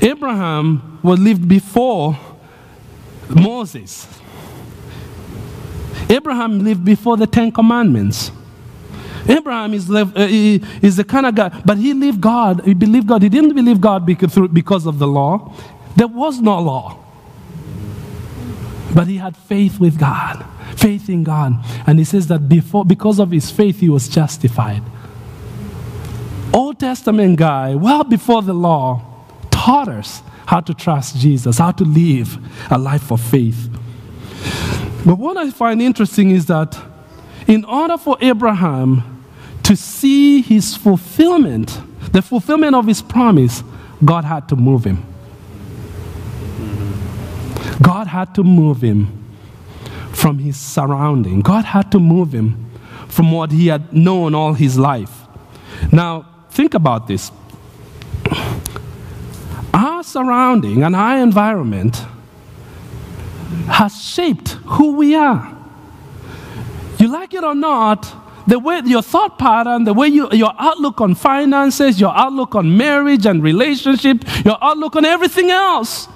Abraham 0.00 0.98
was 1.02 1.18
lived 1.18 1.48
before 1.48 2.18
Moses. 3.28 4.06
Abraham 6.08 6.62
lived 6.62 6.84
before 6.84 7.16
the 7.16 7.26
Ten 7.26 7.50
Commandments. 7.50 8.30
Abraham 9.28 9.74
is, 9.74 9.90
uh, 9.90 10.06
is 10.16 10.96
the 10.96 11.04
kind 11.04 11.26
of 11.26 11.34
guy, 11.34 11.48
but 11.64 11.78
he 11.78 11.92
lived 11.92 12.20
God. 12.20 12.64
He 12.64 12.74
believed 12.74 13.08
God. 13.08 13.22
He 13.22 13.28
didn't 13.28 13.54
believe 13.54 13.80
God 13.80 14.06
because 14.06 14.86
of 14.86 14.98
the 14.98 15.06
law. 15.06 15.52
There 15.96 16.06
was 16.06 16.40
no 16.40 16.60
law. 16.60 17.05
But 18.96 19.08
he 19.08 19.18
had 19.18 19.36
faith 19.36 19.78
with 19.78 19.98
God, 19.98 20.42
faith 20.74 21.10
in 21.10 21.22
God. 21.22 21.62
And 21.86 21.98
he 21.98 22.04
says 22.06 22.28
that 22.28 22.48
before, 22.48 22.82
because 22.82 23.18
of 23.18 23.30
his 23.30 23.50
faith, 23.50 23.78
he 23.80 23.90
was 23.90 24.08
justified. 24.08 24.82
Old 26.54 26.80
Testament 26.80 27.36
guy, 27.36 27.74
well 27.74 28.04
before 28.04 28.40
the 28.40 28.54
law, 28.54 29.02
taught 29.50 29.88
us 29.88 30.22
how 30.46 30.60
to 30.60 30.72
trust 30.72 31.18
Jesus, 31.18 31.58
how 31.58 31.72
to 31.72 31.84
live 31.84 32.38
a 32.70 32.78
life 32.78 33.12
of 33.12 33.20
faith. 33.20 33.68
But 35.04 35.18
what 35.18 35.36
I 35.36 35.50
find 35.50 35.82
interesting 35.82 36.30
is 36.30 36.46
that 36.46 36.82
in 37.46 37.66
order 37.66 37.98
for 37.98 38.16
Abraham 38.22 39.22
to 39.64 39.76
see 39.76 40.40
his 40.40 40.74
fulfillment, 40.74 41.78
the 42.12 42.22
fulfillment 42.22 42.74
of 42.74 42.86
his 42.86 43.02
promise, 43.02 43.62
God 44.02 44.24
had 44.24 44.48
to 44.48 44.56
move 44.56 44.84
him. 44.84 45.04
God 47.82 48.06
had 48.06 48.34
to 48.36 48.42
move 48.42 48.82
him 48.82 49.24
from 50.12 50.38
his 50.38 50.56
surrounding. 50.56 51.40
God 51.40 51.64
had 51.64 51.92
to 51.92 52.00
move 52.00 52.32
him 52.32 52.70
from 53.08 53.32
what 53.32 53.52
he 53.52 53.68
had 53.68 53.92
known 53.92 54.34
all 54.34 54.54
his 54.54 54.78
life. 54.78 55.26
Now, 55.92 56.26
think 56.50 56.74
about 56.74 57.06
this. 57.06 57.30
Our 59.74 60.02
surrounding 60.02 60.82
and 60.82 60.96
our 60.96 61.18
environment 61.18 61.96
has 63.68 64.02
shaped 64.02 64.52
who 64.64 64.96
we 64.96 65.14
are. 65.14 65.54
You 66.98 67.08
like 67.08 67.34
it 67.34 67.44
or 67.44 67.54
not, 67.54 68.12
the 68.46 68.58
way 68.58 68.80
your 68.84 69.02
thought 69.02 69.38
pattern, 69.38 69.84
the 69.84 69.92
way 69.92 70.08
you, 70.08 70.30
your 70.32 70.54
outlook 70.58 71.00
on 71.00 71.14
finances, 71.14 72.00
your 72.00 72.16
outlook 72.16 72.54
on 72.54 72.76
marriage 72.76 73.26
and 73.26 73.42
relationship, 73.42 74.24
your 74.44 74.56
outlook 74.62 74.96
on 74.96 75.04
everything 75.04 75.50
else 75.50 76.08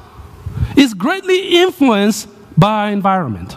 is 0.76 0.94
greatly 0.94 1.58
influenced 1.58 2.28
by 2.58 2.90
environment. 2.90 3.56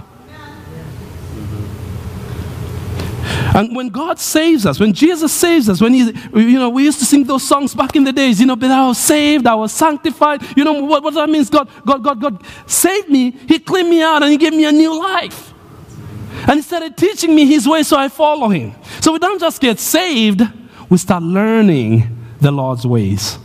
And 3.55 3.75
when 3.75 3.89
God 3.89 4.19
saves 4.19 4.65
us, 4.65 4.79
when 4.79 4.93
Jesus 4.93 5.31
saves 5.31 5.69
us, 5.69 5.79
when 5.79 5.93
He, 5.93 6.11
you 6.33 6.57
know, 6.57 6.69
we 6.69 6.85
used 6.85 6.97
to 6.99 7.05
sing 7.05 7.23
those 7.23 7.43
songs 7.43 7.75
back 7.75 7.95
in 7.95 8.03
the 8.03 8.11
days, 8.11 8.39
you 8.39 8.47
know, 8.47 8.55
but 8.55 8.71
I 8.71 8.87
was 8.87 8.97
saved, 8.97 9.45
I 9.45 9.53
was 9.53 9.71
sanctified. 9.71 10.41
You 10.57 10.63
know 10.63 10.73
what, 10.73 11.03
what 11.03 11.13
that 11.13 11.29
means? 11.29 11.51
God, 11.51 11.69
God, 11.85 12.03
God, 12.03 12.19
God 12.19 12.43
saved 12.65 13.09
me, 13.09 13.31
He 13.47 13.59
cleaned 13.59 13.89
me 13.89 14.01
out, 14.01 14.23
and 14.23 14.31
He 14.31 14.37
gave 14.37 14.53
me 14.53 14.65
a 14.65 14.71
new 14.71 14.99
life. 14.99 15.53
And 16.47 16.57
he 16.57 16.61
started 16.61 16.97
teaching 16.97 17.33
me 17.33 17.45
his 17.45 17.67
way, 17.67 17.83
so 17.83 17.97
I 17.97 18.09
follow 18.09 18.49
him. 18.49 18.73
So 18.99 19.13
we 19.13 19.19
don't 19.19 19.39
just 19.39 19.61
get 19.61 19.79
saved, 19.79 20.41
we 20.89 20.97
start 20.97 21.23
learning 21.23 22.19
the 22.41 22.51
Lord's 22.51 22.85
ways. 22.85 23.37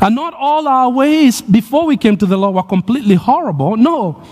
And 0.00 0.14
not 0.14 0.34
all 0.34 0.68
our 0.68 0.90
ways 0.90 1.42
before 1.42 1.86
we 1.86 1.96
came 1.96 2.16
to 2.18 2.26
the 2.26 2.36
Lord 2.36 2.54
were 2.54 2.62
completely 2.62 3.16
horrible. 3.16 3.76
No. 3.76 4.22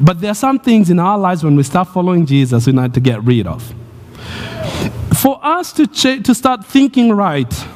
But 0.00 0.20
there 0.20 0.30
are 0.30 0.34
some 0.34 0.58
things 0.58 0.90
in 0.90 0.98
our 0.98 1.18
lives 1.18 1.44
when 1.44 1.54
we 1.54 1.62
start 1.62 1.88
following 1.88 2.26
Jesus 2.26 2.66
we 2.66 2.72
need 2.72 2.94
to 2.94 3.00
get 3.00 3.22
rid 3.22 3.46
of. 3.46 3.74
For 5.16 5.38
us 5.42 5.72
to, 5.74 5.86
ch- 5.86 6.22
to 6.24 6.34
start 6.34 6.66
thinking 6.66 7.12
right, 7.12 7.66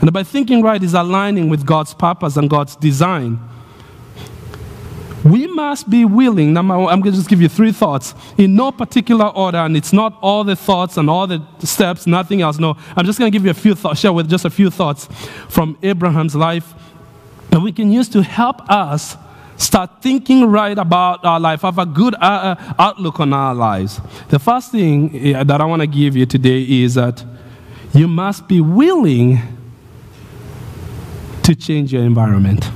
and 0.00 0.12
by 0.12 0.24
thinking 0.24 0.62
right 0.62 0.82
is 0.82 0.94
aligning 0.94 1.48
with 1.48 1.64
God's 1.64 1.94
purpose 1.94 2.36
and 2.36 2.50
God's 2.50 2.74
design 2.76 3.38
we 5.24 5.46
must 5.46 5.88
be 5.88 6.04
willing. 6.04 6.56
I'm 6.56 6.68
going 6.68 7.02
to 7.02 7.12
just 7.12 7.28
give 7.28 7.40
you 7.40 7.48
three 7.48 7.72
thoughts 7.72 8.14
in 8.38 8.54
no 8.54 8.72
particular 8.72 9.26
order, 9.26 9.58
and 9.58 9.76
it's 9.76 9.92
not 9.92 10.18
all 10.20 10.44
the 10.44 10.56
thoughts 10.56 10.96
and 10.96 11.08
all 11.08 11.26
the 11.26 11.42
steps, 11.60 12.06
nothing 12.06 12.42
else. 12.42 12.58
No, 12.58 12.76
I'm 12.96 13.06
just 13.06 13.18
going 13.18 13.30
to 13.30 13.36
give 13.36 13.44
you 13.44 13.50
a 13.50 13.54
few 13.54 13.74
thoughts, 13.74 14.00
share 14.00 14.12
with 14.12 14.28
just 14.28 14.44
a 14.44 14.50
few 14.50 14.70
thoughts 14.70 15.08
from 15.48 15.78
Abraham's 15.82 16.34
life 16.34 16.74
that 17.50 17.60
we 17.60 17.70
can 17.70 17.92
use 17.92 18.08
to 18.08 18.22
help 18.22 18.68
us 18.70 19.16
start 19.58 20.02
thinking 20.02 20.46
right 20.46 20.76
about 20.76 21.24
our 21.24 21.38
life, 21.38 21.62
have 21.62 21.78
a 21.78 21.86
good 21.86 22.14
uh, 22.14 22.56
uh 22.58 22.74
outlook 22.78 23.20
on 23.20 23.32
our 23.32 23.54
lives, 23.54 24.00
the 24.28 24.38
first 24.38 24.72
thing 24.72 25.32
that 25.32 25.60
I 25.60 25.64
want 25.64 25.82
to 25.82 25.86
give 25.86 26.16
you 26.16 26.26
today 26.26 26.62
is 26.62 26.94
that 26.94 27.24
you 27.94 28.08
must 28.08 28.48
be 28.48 28.60
willing 28.60 29.38
to 31.42 31.54
change 31.54 31.92
your 31.92 32.02
environment. 32.02 32.70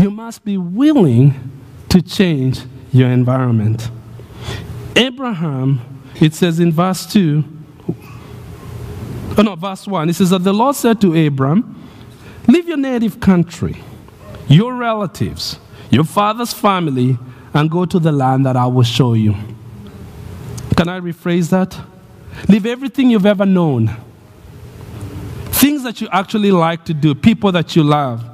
You 0.00 0.10
must 0.10 0.44
be 0.44 0.56
willing 0.56 1.34
to 1.88 2.00
change 2.00 2.60
your 2.92 3.10
environment. 3.10 3.90
Abraham, 4.94 5.80
it 6.20 6.34
says 6.34 6.60
in 6.60 6.70
verse 6.70 7.04
2, 7.12 7.44
oh 9.36 9.42
no, 9.42 9.56
verse 9.56 9.86
1, 9.88 10.08
it 10.08 10.14
says 10.14 10.30
that 10.30 10.44
the 10.44 10.52
Lord 10.52 10.76
said 10.76 11.00
to 11.00 11.26
Abram, 11.26 11.74
Leave 12.46 12.68
your 12.68 12.76
native 12.76 13.18
country, 13.18 13.82
your 14.46 14.74
relatives, 14.74 15.58
your 15.90 16.04
father's 16.04 16.52
family, 16.52 17.18
and 17.52 17.68
go 17.70 17.84
to 17.84 17.98
the 17.98 18.12
land 18.12 18.46
that 18.46 18.56
I 18.56 18.66
will 18.66 18.84
show 18.84 19.14
you. 19.14 19.34
Can 20.76 20.88
I 20.88 21.00
rephrase 21.00 21.50
that? 21.50 21.76
Leave 22.48 22.66
everything 22.66 23.10
you've 23.10 23.26
ever 23.26 23.44
known, 23.44 23.96
things 25.46 25.82
that 25.82 26.00
you 26.00 26.08
actually 26.12 26.52
like 26.52 26.84
to 26.84 26.94
do, 26.94 27.16
people 27.16 27.50
that 27.50 27.74
you 27.74 27.82
love, 27.82 28.27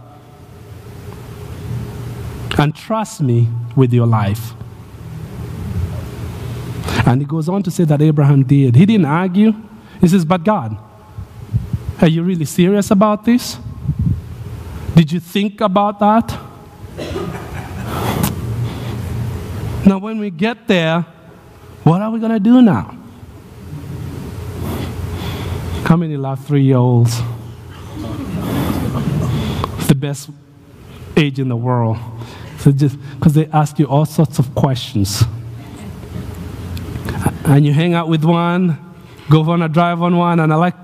and 2.59 2.75
trust 2.75 3.21
me 3.21 3.49
with 3.77 3.93
your 3.93 4.07
life. 4.07 4.53
And 7.07 7.21
he 7.21 7.27
goes 7.27 7.49
on 7.49 7.63
to 7.65 7.71
say 7.71 7.85
that 7.85 8.01
Abraham 8.01 8.45
did. 8.45 8.77
He 8.77 8.87
didn't 8.87 9.07
argue. 9.07 9.53
He 10.01 10.09
says, 10.09 10.25
But 10.25 10.45
God, 10.45 10.77
are 12.01 12.09
you 12.09 12.23
really 12.23 12.45
serious 12.45 12.91
about 12.91 13.25
this? 13.25 13.59
Did 14.95 15.13
you 15.13 15.21
think 15.21 15.61
about 15.61 15.99
that? 16.01 16.29
now, 19.85 19.99
when 19.99 20.19
we 20.19 20.31
get 20.31 20.67
there, 20.67 21.03
what 21.83 22.01
are 22.01 22.11
we 22.11 22.21
going 22.21 22.33
to 22.33 22.41
do 22.41 22.63
now? 22.63 22.97
How 25.85 25.97
many 25.97 26.17
love 26.17 26.45
three 26.47 26.63
year 26.63 26.79
olds? 26.79 27.21
the 29.95 30.01
best 30.01 30.31
age 31.17 31.39
in 31.39 31.49
the 31.49 31.57
world. 31.57 31.97
So 32.65 32.73
just 32.73 32.99
because 33.19 33.35
they 33.35 33.45
ask 33.49 33.79
you 33.79 33.87
all 33.87 34.07
sorts 34.07 34.39
of 34.39 34.55
questions. 34.55 35.23
And 37.45 37.67
you 37.67 37.75
hang 37.75 37.93
out 37.93 38.09
with 38.09 38.25
one, 38.25 38.79
go 39.29 39.43
on 39.51 39.61
a 39.61 39.69
drive 39.69 40.01
on 40.01 40.17
one, 40.17 40.41
and 40.41 40.51
I 40.51 40.57
like, 40.57 40.75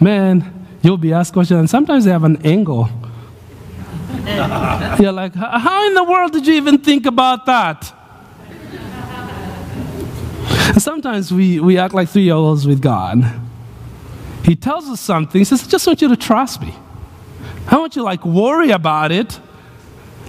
man, 0.00 0.68
you'll 0.80 0.96
be 0.96 1.12
asked 1.12 1.32
questions. 1.32 1.58
And 1.58 1.68
sometimes 1.68 2.04
they 2.04 2.12
have 2.12 2.22
an 2.22 2.40
angle 2.46 2.88
You're 5.00 5.10
like, 5.10 5.34
how 5.34 5.88
in 5.88 5.94
the 5.94 6.04
world 6.04 6.32
did 6.32 6.46
you 6.46 6.54
even 6.54 6.78
think 6.78 7.04
about 7.04 7.46
that? 7.46 7.92
And 10.68 10.80
sometimes 10.80 11.32
we, 11.32 11.58
we 11.58 11.78
act 11.78 11.94
like 11.94 12.08
three 12.10 12.22
year 12.22 12.34
olds 12.34 12.64
with 12.64 12.80
God. 12.80 13.24
He 14.44 14.54
tells 14.54 14.86
us 14.88 15.00
something, 15.00 15.40
he 15.40 15.44
says, 15.44 15.66
I 15.66 15.68
just 15.68 15.84
want 15.84 16.00
you 16.00 16.08
to 16.08 16.16
trust 16.16 16.60
me. 16.60 16.72
I 17.66 17.76
want 17.76 17.96
you 17.96 18.02
to 18.02 18.04
like 18.04 18.24
worry 18.24 18.70
about 18.70 19.10
it. 19.10 19.40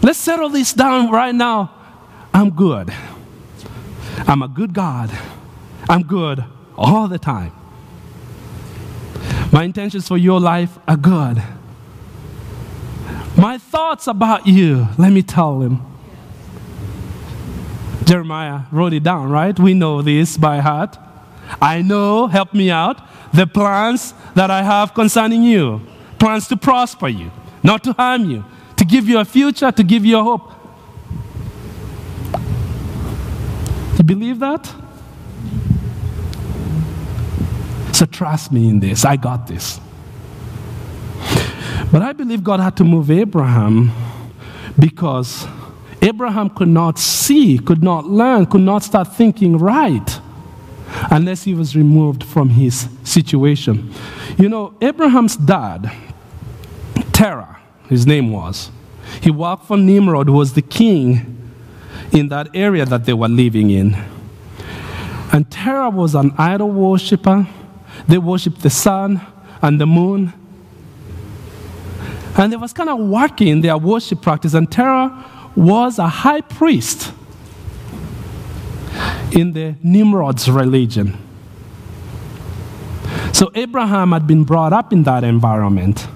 Let's 0.01 0.19
settle 0.19 0.49
this 0.49 0.73
down 0.73 1.11
right 1.11 1.35
now. 1.35 1.71
I'm 2.33 2.51
good. 2.51 2.93
I'm 4.27 4.41
a 4.41 4.47
good 4.47 4.73
God. 4.73 5.11
I'm 5.89 6.03
good 6.03 6.43
all 6.77 7.07
the 7.07 7.19
time. 7.19 7.51
My 9.51 9.63
intentions 9.63 10.07
for 10.07 10.17
your 10.17 10.39
life 10.39 10.77
are 10.87 10.97
good. 10.97 11.41
My 13.35 13.57
thoughts 13.57 14.07
about 14.07 14.47
you, 14.47 14.87
let 14.97 15.11
me 15.11 15.21
tell 15.23 15.61
him. 15.61 15.81
Jeremiah 18.05 18.61
wrote 18.71 18.93
it 18.93 19.03
down, 19.03 19.29
right? 19.29 19.57
We 19.59 19.73
know 19.73 20.01
this 20.01 20.37
by 20.37 20.59
heart. 20.59 20.97
I 21.61 21.81
know, 21.81 22.27
help 22.27 22.53
me 22.53 22.69
out, 22.69 23.01
the 23.33 23.47
plans 23.47 24.13
that 24.35 24.51
I 24.51 24.63
have 24.63 24.93
concerning 24.93 25.43
you 25.43 25.81
plans 26.19 26.47
to 26.49 26.57
prosper 26.57 27.07
you, 27.07 27.31
not 27.63 27.83
to 27.85 27.93
harm 27.93 28.29
you, 28.29 28.43
to 28.79 28.85
give 28.85 29.09
you 29.09 29.19
a 29.19 29.25
future, 29.25 29.69
to 29.73 29.83
give 29.83 30.05
you 30.05 30.17
a 30.17 30.23
hope. 30.23 30.53
You 33.97 34.05
believe 34.05 34.39
that? 34.39 34.73
So 37.91 38.05
trust 38.05 38.53
me 38.53 38.69
in 38.69 38.79
this. 38.79 39.03
I 39.03 39.17
got 39.17 39.47
this. 39.47 39.81
But 41.91 42.03
I 42.03 42.13
believe 42.13 42.41
God 42.41 42.61
had 42.61 42.77
to 42.77 42.85
move 42.85 43.11
Abraham 43.11 43.91
because 44.79 45.45
Abraham 46.01 46.49
could 46.49 46.69
not 46.69 46.97
see, 46.97 47.59
could 47.59 47.83
not 47.83 48.05
learn, 48.05 48.45
could 48.45 48.61
not 48.61 48.83
start 48.83 49.13
thinking 49.13 49.57
right 49.57 50.21
unless 51.11 51.43
he 51.43 51.53
was 51.53 51.75
removed 51.75 52.23
from 52.23 52.47
his 52.47 52.87
situation. 53.03 53.93
You 54.37 54.47
know, 54.47 54.73
Abraham's 54.79 55.35
dad, 55.35 55.91
Terah, 57.11 57.59
his 57.89 58.07
name 58.07 58.31
was, 58.31 58.71
he 59.21 59.31
worked 59.31 59.65
for 59.65 59.77
Nimrod, 59.77 60.27
who 60.27 60.33
was 60.33 60.53
the 60.53 60.61
king 60.61 61.51
in 62.11 62.29
that 62.29 62.47
area 62.53 62.85
that 62.85 63.05
they 63.05 63.13
were 63.13 63.27
living 63.27 63.71
in. 63.71 63.97
And 65.31 65.49
Terah 65.51 65.89
was 65.89 66.15
an 66.15 66.33
idol 66.37 66.71
worshiper. 66.71 67.47
They 68.07 68.17
worshiped 68.17 68.61
the 68.61 68.69
sun 68.69 69.21
and 69.61 69.81
the 69.81 69.85
moon 69.85 70.33
and 72.39 72.53
they 72.53 72.57
was 72.57 72.71
kind 72.71 72.89
of 72.89 72.99
working 72.99 73.59
their 73.59 73.77
worship 73.77 74.21
practice. 74.21 74.53
And 74.53 74.71
Terah 74.71 75.25
was 75.57 75.99
a 75.99 76.07
high 76.07 76.39
priest 76.39 77.11
in 79.31 79.51
the 79.51 79.75
Nimrod's 79.83 80.49
religion. 80.49 81.17
So 83.33 83.51
Abraham 83.55 84.13
had 84.13 84.25
been 84.25 84.45
brought 84.45 84.71
up 84.71 84.93
in 84.93 85.03
that 85.03 85.23
environment. 85.25 86.07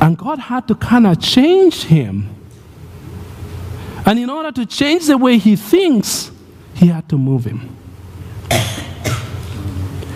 And 0.00 0.16
God 0.16 0.38
had 0.38 0.66
to 0.68 0.74
kind 0.74 1.06
of 1.06 1.20
change 1.20 1.84
him. 1.84 2.34
And 4.06 4.18
in 4.18 4.30
order 4.30 4.50
to 4.52 4.66
change 4.66 5.06
the 5.06 5.18
way 5.18 5.38
he 5.38 5.56
thinks, 5.56 6.30
he 6.74 6.86
had 6.86 7.08
to 7.10 7.18
move 7.18 7.44
him. 7.44 7.76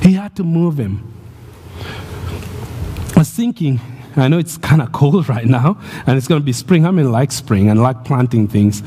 He 0.02 0.14
had 0.14 0.34
to 0.36 0.44
move 0.44 0.78
him 0.78 1.14
I 3.16 3.20
was 3.20 3.30
thinking, 3.30 3.80
I 4.16 4.26
know 4.26 4.38
it's 4.38 4.56
kind 4.56 4.82
of 4.82 4.90
cold 4.90 5.28
right 5.28 5.46
now, 5.46 5.78
and 6.04 6.18
it's 6.18 6.26
going 6.26 6.40
to 6.40 6.44
be 6.44 6.52
spring. 6.52 6.84
I 6.84 6.90
mean, 6.90 7.12
like 7.12 7.30
spring 7.30 7.70
and 7.70 7.80
like 7.80 8.04
planting 8.04 8.48
things. 8.48 8.82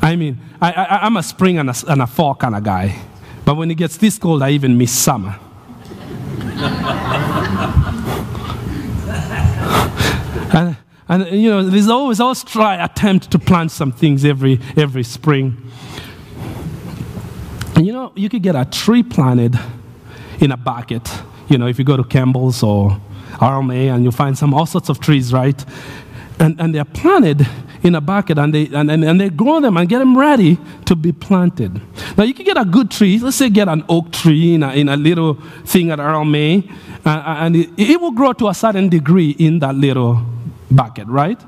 I 0.00 0.14
mean, 0.14 0.38
I, 0.60 1.04
am 1.06 1.16
a 1.16 1.22
spring 1.24 1.58
and 1.58 1.70
a, 1.70 1.74
and 1.88 2.00
a 2.02 2.06
fall 2.06 2.36
kind 2.36 2.54
of 2.54 2.62
guy. 2.62 2.96
But 3.44 3.56
when 3.56 3.70
it 3.72 3.74
gets 3.74 3.96
this 3.96 4.16
cold, 4.16 4.42
I 4.42 4.50
even 4.50 4.78
miss 4.78 4.92
summer. 4.92 5.36
and, 11.08 11.26
you 11.30 11.50
know, 11.50 11.62
there's 11.62 11.88
always 11.88 12.20
always 12.20 12.42
try 12.44 12.82
attempt 12.82 13.30
to 13.30 13.38
plant 13.38 13.70
some 13.70 13.92
things 13.92 14.24
every 14.24 14.60
every 14.76 15.02
spring. 15.02 15.56
And 17.76 17.86
you 17.86 17.92
know, 17.92 18.12
you 18.14 18.28
could 18.28 18.42
get 18.42 18.54
a 18.54 18.64
tree 18.64 19.02
planted 19.02 19.58
in 20.40 20.52
a 20.52 20.56
bucket. 20.56 21.08
You 21.48 21.58
know, 21.58 21.66
if 21.66 21.78
you 21.78 21.84
go 21.84 21.96
to 21.96 22.04
Campbell's 22.04 22.62
or 22.62 23.00
Earl 23.42 23.62
May, 23.62 23.88
and 23.88 24.04
you 24.04 24.10
find 24.10 24.38
some 24.38 24.54
all 24.54 24.66
sorts 24.66 24.88
of 24.88 25.00
trees, 25.00 25.32
right? 25.32 25.62
And, 26.38 26.60
and 26.60 26.74
they're 26.74 26.84
planted 26.84 27.46
in 27.82 27.94
a 27.94 28.00
bucket 28.00 28.38
and 28.38 28.54
they, 28.54 28.66
and, 28.68 28.90
and, 28.90 29.04
and 29.04 29.20
they 29.20 29.28
grow 29.28 29.60
them 29.60 29.76
and 29.76 29.88
get 29.88 29.98
them 29.98 30.16
ready 30.16 30.58
to 30.86 30.96
be 30.96 31.12
planted. 31.12 31.80
Now, 32.16 32.24
you 32.24 32.32
can 32.32 32.44
get 32.44 32.56
a 32.56 32.64
good 32.64 32.90
tree. 32.90 33.18
Let's 33.18 33.36
say 33.36 33.50
get 33.50 33.68
an 33.68 33.84
oak 33.88 34.10
tree 34.10 34.54
in 34.54 34.62
a, 34.62 34.72
in 34.72 34.88
a 34.88 34.96
little 34.96 35.34
thing 35.64 35.90
at 35.90 35.98
Earl 35.98 36.24
May, 36.24 36.68
uh, 37.04 37.22
and 37.38 37.56
it, 37.56 37.70
it 37.76 38.00
will 38.00 38.12
grow 38.12 38.32
to 38.32 38.48
a 38.48 38.54
certain 38.54 38.88
degree 38.88 39.30
in 39.30 39.58
that 39.58 39.74
little 39.74 40.24
bucket, 40.74 41.06
right? 41.08 41.40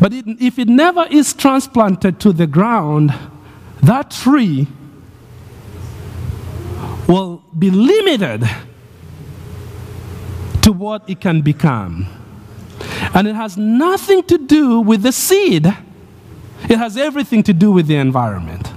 But 0.00 0.12
it, 0.12 0.24
if 0.40 0.58
it 0.58 0.68
never 0.68 1.06
is 1.10 1.34
transplanted 1.34 2.20
to 2.20 2.32
the 2.32 2.46
ground, 2.46 3.12
that 3.82 4.10
tree 4.10 4.66
will 7.06 7.44
be 7.58 7.70
limited 7.70 8.48
to 10.62 10.72
what 10.72 11.08
it 11.08 11.20
can 11.20 11.42
become. 11.42 12.06
And 13.14 13.28
it 13.28 13.34
has 13.34 13.56
nothing 13.56 14.22
to 14.24 14.38
do 14.38 14.80
with 14.80 15.02
the 15.02 15.12
seed, 15.12 15.66
it 15.66 16.78
has 16.78 16.96
everything 16.96 17.42
to 17.44 17.52
do 17.52 17.70
with 17.70 17.86
the 17.86 17.96
environment. 17.96 18.72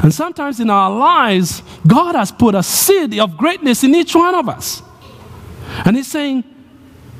And 0.00 0.14
sometimes 0.14 0.60
in 0.60 0.70
our 0.70 0.90
lives, 0.90 1.62
God 1.86 2.14
has 2.14 2.30
put 2.30 2.54
a 2.54 2.62
seed 2.62 3.18
of 3.18 3.36
greatness 3.36 3.82
in 3.82 3.94
each 3.94 4.14
one 4.14 4.34
of 4.34 4.48
us. 4.48 4.82
And 5.84 5.96
He's 5.96 6.06
saying, 6.06 6.44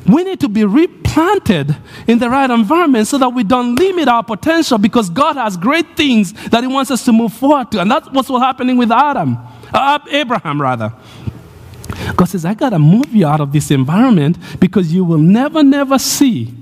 we 0.08 0.24
need 0.24 0.40
to 0.40 0.48
be 0.48 0.64
replanted 0.64 1.76
in 2.06 2.18
the 2.18 2.30
right 2.30 2.50
environment 2.50 3.06
so 3.06 3.18
that 3.18 3.28
we 3.28 3.44
don't 3.44 3.74
limit 3.74 4.08
our 4.08 4.24
potential 4.24 4.78
because 4.78 5.10
God 5.10 5.36
has 5.36 5.56
great 5.56 5.96
things 5.96 6.32
that 6.50 6.62
He 6.62 6.66
wants 6.66 6.90
us 6.90 7.04
to 7.04 7.12
move 7.12 7.32
forward 7.32 7.70
to. 7.72 7.80
And 7.80 7.90
that's 7.90 8.08
what's 8.10 8.28
happening 8.28 8.76
with 8.76 8.90
Adam, 8.90 9.36
uh, 9.72 9.98
Abraham, 10.10 10.60
rather. 10.60 10.92
God 12.16 12.26
says, 12.26 12.44
I 12.44 12.54
got 12.54 12.70
to 12.70 12.78
move 12.78 13.14
you 13.14 13.26
out 13.26 13.40
of 13.40 13.52
this 13.52 13.70
environment 13.70 14.38
because 14.60 14.92
you 14.92 15.04
will 15.04 15.18
never, 15.18 15.62
never 15.62 15.98
see 15.98 16.54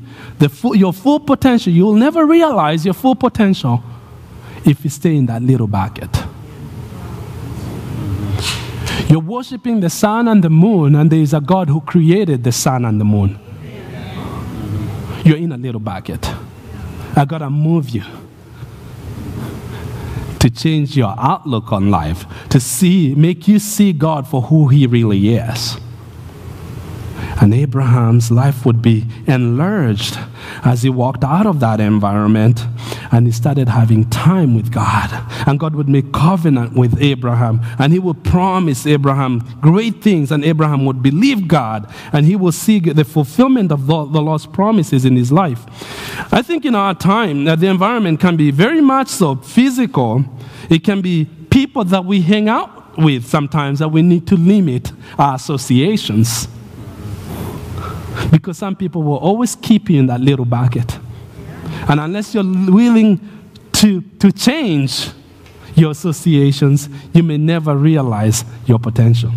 full, 0.49 0.75
your 0.75 0.93
full 0.93 1.21
potential. 1.21 1.73
You 1.73 1.87
will 1.87 1.95
never 1.95 2.27
realize 2.27 2.85
your 2.85 2.95
full 2.95 3.15
potential 3.15 3.83
if 4.65 4.83
you 4.85 4.91
stay 4.91 5.17
in 5.17 5.27
that 5.27 5.43
little 5.43 5.67
bucket. 5.67 6.26
You're 9.09 9.21
worshiping 9.21 9.81
the 9.81 9.91
sun 9.91 10.29
and 10.29 10.43
the 10.43 10.51
moon, 10.51 10.95
and 10.95 11.11
there 11.11 11.21
is 11.21 11.33
a 11.33 11.41
God 11.41 11.69
who 11.69 11.81
created 11.81 12.45
the 12.45 12.53
sun 12.53 12.85
and 12.85 13.01
the 13.01 13.05
moon. 13.05 13.39
You're 15.25 15.39
in 15.39 15.53
a 15.53 15.57
little 15.57 15.81
bucket. 15.81 16.25
I 17.17 17.25
got 17.25 17.39
to 17.39 17.51
move 17.51 17.91
you 17.91 18.05
to 20.39 20.51
change 20.51 20.97
your 20.97 21.15
outlook 21.19 21.73
on 21.73 21.91
life, 21.91 22.27
to 22.51 22.61
see, 22.61 23.15
make 23.15 23.49
you 23.49 23.59
see 23.59 23.93
God 23.93 24.29
for 24.29 24.43
who 24.43 24.69
He 24.69 24.87
really 24.87 25.35
is. 25.35 25.79
And 27.41 27.53
Abraham's 27.53 28.31
life 28.31 28.65
would 28.65 28.81
be 28.81 29.05
enlarged 29.27 30.19
as 30.65 30.83
he 30.83 30.89
walked 30.89 31.25
out 31.25 31.47
of 31.47 31.61
that 31.61 31.81
environment 31.81 32.65
and 33.13 33.27
he 33.27 33.33
started 33.33 33.69
having 33.69 34.09
time 34.11 34.55
with 34.55 34.73
God. 34.73 35.11
And 35.47 35.59
God 35.59 35.75
would 35.75 35.89
make 35.89 36.13
covenant 36.13 36.75
with 36.75 37.01
Abraham 37.01 37.61
and 37.79 37.93
he 37.93 37.99
would 37.99 38.25
promise 38.25 38.87
Abraham 38.87 39.41
great 39.61 40.03
things, 40.03 40.33
and 40.33 40.45
Abraham 40.45 40.85
would 40.87 41.03
believe 41.03 41.47
God 41.49 41.93
and 42.13 42.27
he 42.27 42.37
would 42.37 42.55
see 42.55 42.81
the 42.81 43.05
fulfillment 43.05 43.73
of 43.73 43.87
the, 43.87 44.05
the 44.07 44.21
Lord's 44.21 44.47
promises 44.47 45.05
in 45.05 45.17
his 45.17 45.31
life. 45.31 45.65
I 46.33 46.43
think 46.43 46.65
in 46.65 46.75
our 46.75 46.95
time 46.95 47.45
that 47.45 47.61
the 47.61 47.67
environment 47.67 48.21
can 48.21 48.37
be 48.37 48.51
very 48.51 48.81
much 48.81 49.09
so 49.09 49.37
physical, 49.37 50.25
it 50.71 50.85
can 50.85 51.01
be 51.01 51.27
people 51.51 51.85
that 51.85 52.05
we 52.05 52.21
hang 52.21 52.49
out 52.49 52.99
with 52.99 53.27
sometimes 53.27 53.79
that 53.79 53.89
we 53.89 54.03
need 54.03 54.27
to 54.27 54.37
limit 54.37 54.93
our 55.19 55.35
associations. 55.35 56.49
Because 58.31 58.59
some 58.59 58.77
people 58.77 59.03
will 59.03 59.19
always 59.19 59.55
keep 59.57 59.91
you 59.91 59.99
in 59.99 60.07
that 60.07 60.21
little 60.21 60.45
bucket. 60.45 60.99
And 61.89 62.01
unless 62.01 62.35
you're 62.35 62.45
willing 62.45 63.21
to, 63.73 64.01
to 64.01 64.33
change 64.33 65.09
your 65.75 65.91
associations, 65.91 66.89
you 67.13 67.23
may 67.23 67.37
never 67.37 67.77
realize 67.77 68.45
your 68.67 68.79
potential. 68.79 69.31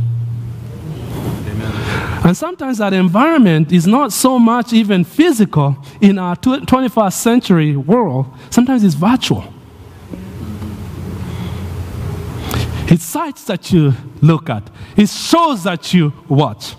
And 2.24 2.36
sometimes 2.36 2.78
that 2.80 2.94
environment 2.94 3.72
is 3.72 3.88
not 3.88 4.12
so 4.12 4.38
much 4.38 4.74
even 4.74 5.04
physical 5.04 5.78
in 6.02 6.20
our 6.20 6.36
21st 6.36 7.14
century 7.14 7.76
world, 7.76 8.28
sometimes 8.50 8.84
it's 8.84 8.96
virtual. 8.96 9.54
It's 12.92 13.04
sites 13.04 13.44
that 13.46 13.72
you 13.72 13.94
look 14.22 14.50
at, 14.50 14.70
it's 14.98 15.16
shows 15.16 15.64
that 15.64 15.94
you 15.94 16.14
watch. 16.28 16.76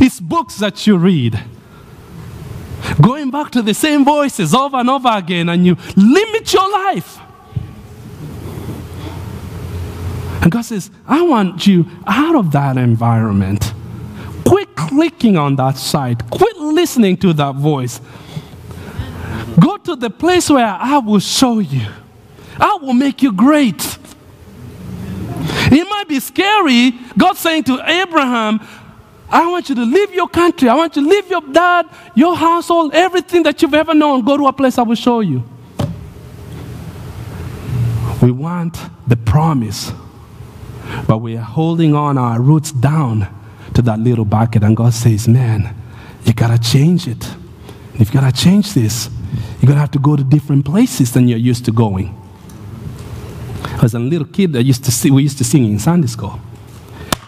It's 0.00 0.20
books 0.20 0.56
that 0.58 0.86
you 0.86 0.96
read. 0.96 1.42
Going 3.00 3.30
back 3.30 3.50
to 3.52 3.62
the 3.62 3.74
same 3.74 4.04
voices 4.04 4.54
over 4.54 4.76
and 4.76 4.90
over 4.90 5.08
again, 5.08 5.48
and 5.48 5.64
you 5.64 5.76
limit 5.96 6.52
your 6.52 6.70
life. 6.70 7.18
And 10.42 10.52
God 10.52 10.62
says, 10.62 10.90
I 11.06 11.22
want 11.22 11.66
you 11.66 11.86
out 12.06 12.36
of 12.36 12.52
that 12.52 12.76
environment. 12.76 13.72
Quit 14.44 14.76
clicking 14.76 15.38
on 15.38 15.56
that 15.56 15.78
site, 15.78 16.30
quit 16.30 16.56
listening 16.58 17.16
to 17.18 17.32
that 17.32 17.54
voice. 17.54 18.00
Go 19.58 19.78
to 19.78 19.96
the 19.96 20.10
place 20.10 20.50
where 20.50 20.66
I 20.66 20.98
will 20.98 21.20
show 21.20 21.60
you, 21.60 21.86
I 22.58 22.78
will 22.80 22.92
make 22.92 23.22
you 23.22 23.32
great. 23.32 23.98
It 25.66 25.88
might 25.88 26.08
be 26.08 26.20
scary. 26.20 26.92
God 27.16 27.36
saying 27.36 27.64
to 27.64 27.80
Abraham, 27.88 28.60
I 29.30 29.50
want 29.50 29.68
you 29.68 29.74
to 29.74 29.84
leave 29.84 30.12
your 30.12 30.28
country. 30.28 30.68
I 30.68 30.74
want 30.74 30.96
you 30.96 31.02
to 31.02 31.08
leave 31.08 31.28
your 31.30 31.40
dad, 31.40 31.88
your 32.14 32.36
household, 32.36 32.94
everything 32.94 33.42
that 33.44 33.62
you've 33.62 33.74
ever 33.74 33.94
known. 33.94 34.24
Go 34.24 34.36
to 34.36 34.46
a 34.46 34.52
place 34.52 34.78
I 34.78 34.82
will 34.82 34.94
show 34.94 35.20
you. 35.20 35.42
We 38.22 38.30
want 38.30 38.78
the 39.06 39.16
promise, 39.16 39.92
but 41.06 41.18
we 41.18 41.36
are 41.36 41.42
holding 41.42 41.94
on 41.94 42.16
our 42.16 42.40
roots 42.40 42.72
down 42.72 43.28
to 43.74 43.82
that 43.82 43.98
little 43.98 44.24
bucket. 44.24 44.62
And 44.62 44.76
God 44.76 44.94
says, 44.94 45.26
Man, 45.26 45.74
you 46.24 46.32
got 46.32 46.48
to 46.48 46.70
change 46.70 47.08
it. 47.08 47.28
If 47.94 48.12
you 48.12 48.20
got 48.20 48.34
to 48.34 48.42
change 48.42 48.72
this, 48.72 49.08
you're 49.60 49.68
going 49.68 49.76
to 49.76 49.80
have 49.80 49.90
to 49.92 49.98
go 49.98 50.16
to 50.16 50.24
different 50.24 50.64
places 50.64 51.12
than 51.12 51.28
you're 51.28 51.38
used 51.38 51.64
to 51.66 51.72
going. 51.72 52.18
As 53.82 53.94
a 53.94 53.98
little 53.98 54.26
kid, 54.26 54.56
I 54.56 54.60
used 54.60 54.84
to 54.84 54.92
see, 54.92 55.10
we 55.10 55.22
used 55.22 55.38
to 55.38 55.44
sing 55.44 55.64
in 55.64 55.78
Sunday 55.78 56.06
school. 56.06 56.38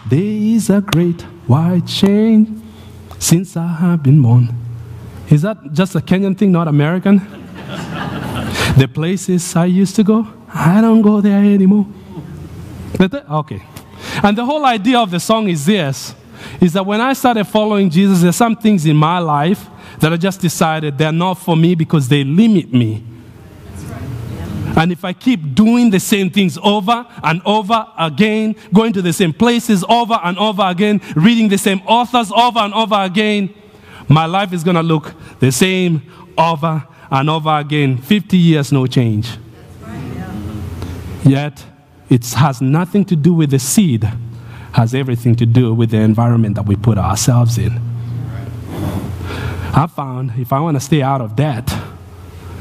There 0.07 0.19
is 0.19 0.69
a 0.69 0.81
great 0.81 1.25
white 1.47 1.87
chain 1.87 2.61
since 3.19 3.57
I 3.57 3.67
have 3.67 4.03
been 4.03 4.21
born. 4.21 4.49
Is 5.29 5.41
that 5.41 5.57
just 5.73 5.95
a 5.95 5.99
Kenyan 5.99 6.37
thing, 6.37 6.51
not 6.51 6.67
American? 6.67 7.19
the 8.77 8.89
places 8.93 9.55
I 9.55 9.65
used 9.65 9.95
to 9.95 10.03
go, 10.03 10.27
I 10.53 10.81
don't 10.81 11.01
go 11.01 11.21
there 11.21 11.43
anymore. 11.43 11.87
Okay. 12.99 13.61
And 14.23 14.37
the 14.37 14.45
whole 14.45 14.65
idea 14.65 14.99
of 14.99 15.11
the 15.11 15.19
song 15.19 15.49
is 15.49 15.65
this 15.65 16.15
is 16.61 16.73
that 16.73 16.85
when 16.85 17.01
I 17.01 17.13
started 17.13 17.45
following 17.45 17.89
Jesus, 17.89 18.21
there's 18.21 18.35
some 18.35 18.55
things 18.55 18.85
in 18.85 18.95
my 18.95 19.19
life 19.19 19.67
that 19.99 20.13
I 20.13 20.17
just 20.17 20.39
decided 20.39 20.97
they're 20.97 21.11
not 21.11 21.35
for 21.35 21.57
me 21.57 21.75
because 21.75 22.07
they 22.07 22.23
limit 22.23 22.73
me. 22.73 23.03
And 24.77 24.91
if 24.91 25.03
I 25.03 25.11
keep 25.11 25.55
doing 25.55 25.89
the 25.89 25.99
same 25.99 26.29
things 26.29 26.55
over 26.61 27.03
and 27.23 27.41
over 27.45 27.87
again, 27.97 28.55
going 28.71 28.93
to 28.93 29.01
the 29.01 29.11
same 29.11 29.33
places 29.33 29.83
over 29.89 30.19
and 30.23 30.37
over 30.37 30.61
again, 30.61 31.01
reading 31.15 31.49
the 31.49 31.57
same 31.57 31.81
authors 31.87 32.31
over 32.31 32.59
and 32.59 32.75
over 32.75 32.95
again, 32.95 33.53
my 34.07 34.27
life 34.27 34.53
is 34.53 34.63
going 34.63 34.75
to 34.75 34.83
look 34.83 35.15
the 35.39 35.51
same 35.51 36.03
over 36.37 36.87
and 37.09 37.27
over 37.27 37.57
again. 37.57 37.97
50 37.97 38.37
years, 38.37 38.71
no 38.71 38.85
change. 38.85 39.27
Yet, 41.25 41.65
it 42.07 42.23
has 42.33 42.61
nothing 42.61 43.03
to 43.05 43.15
do 43.15 43.33
with 43.33 43.49
the 43.49 43.59
seed, 43.59 44.07
has 44.73 44.93
everything 44.93 45.35
to 45.37 45.47
do 45.47 45.73
with 45.73 45.89
the 45.89 45.97
environment 45.97 46.53
that 46.53 46.67
we 46.67 46.75
put 46.75 46.99
ourselves 46.99 47.57
in. 47.57 47.81
I 49.73 49.87
found 49.87 50.33
if 50.37 50.53
I 50.53 50.59
want 50.59 50.77
to 50.77 50.81
stay 50.81 51.01
out 51.01 51.19
of 51.19 51.35
debt, 51.35 51.67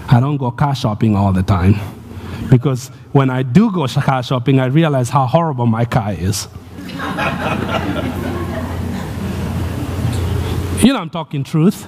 I 0.09 0.18
don't 0.18 0.38
go 0.38 0.50
car 0.50 0.74
shopping 0.74 1.14
all 1.14 1.35
the 1.35 1.42
time. 1.42 1.95
Because 2.50 2.88
when 3.12 3.30
I 3.30 3.42
do 3.42 3.72
go 3.72 3.87
car 3.87 4.22
shopping, 4.22 4.61
I 4.61 4.66
realize 4.66 5.11
how 5.11 5.26
horrible 5.26 5.66
my 5.66 5.85
car 5.85 6.12
is. 6.12 6.48
you 10.82 10.92
know, 10.92 11.00
I'm 11.00 11.11
talking 11.11 11.42
truth. 11.44 11.87